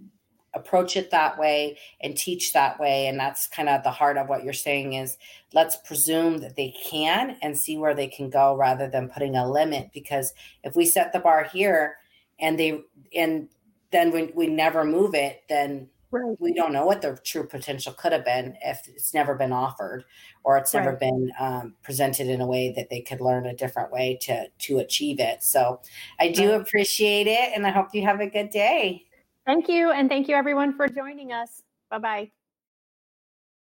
[0.54, 3.08] approach it that way and teach that way.
[3.08, 5.18] And that's kind of the heart of what you're saying is
[5.54, 9.50] let's presume that they can and see where they can go rather than putting a
[9.50, 9.92] limit.
[9.94, 10.34] Because
[10.64, 11.98] if we set the bar here
[12.40, 12.82] and they
[13.16, 13.50] and
[13.92, 16.38] then we, we never move it then Right.
[16.40, 20.04] we don't know what their true potential could have been if it's never been offered
[20.44, 21.00] or it's never Right.
[21.00, 24.80] been um, presented in a way that they could learn a different way to to
[24.80, 25.44] achieve it.
[25.44, 25.82] So
[26.20, 29.06] i do appreciate it and i hope you have a good day
[29.46, 29.92] Thank you.
[29.92, 31.64] And thank you, everyone, for joining us.
[31.90, 32.32] Bye bye.